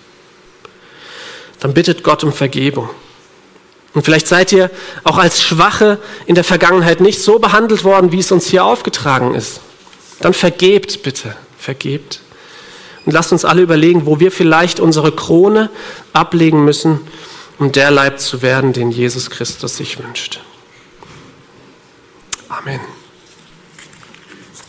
Dann 1.60 1.74
bittet 1.74 2.04
Gott 2.04 2.24
um 2.24 2.32
Vergebung. 2.32 2.90
Und 3.94 4.04
vielleicht 4.04 4.28
seid 4.28 4.52
ihr 4.52 4.72
auch 5.04 5.18
als 5.18 5.44
Schwache 5.44 6.00
in 6.26 6.36
der 6.36 6.44
Vergangenheit 6.44 7.00
nicht 7.00 7.22
so 7.22 7.40
behandelt 7.40 7.84
worden, 7.84 8.12
wie 8.12 8.20
es 8.20 8.32
uns 8.32 8.48
hier 8.48 8.66
aufgetragen 8.66 9.36
ist. 9.36 9.60
Dann 10.20 10.34
vergebt 10.34 11.04
bitte, 11.04 11.36
vergebt. 11.58 12.22
Und 13.06 13.12
lasst 13.12 13.32
uns 13.34 13.46
alle 13.46 13.62
überlegen, 13.62 14.06
wo 14.06 14.20
wir 14.20 14.32
vielleicht 14.32 14.80
unsere 14.80 15.12
Krone 15.12 15.70
ablegen 16.14 16.64
müssen 16.64 17.02
um 17.60 17.72
der 17.72 17.92
Leib 17.92 18.20
zu 18.20 18.42
werden, 18.42 18.74
den 18.74 18.92
Jesus 18.92 19.30
Christus 19.30 19.78
sich 19.78 20.02
wünscht. 20.02 20.42
Amen. 22.50 22.80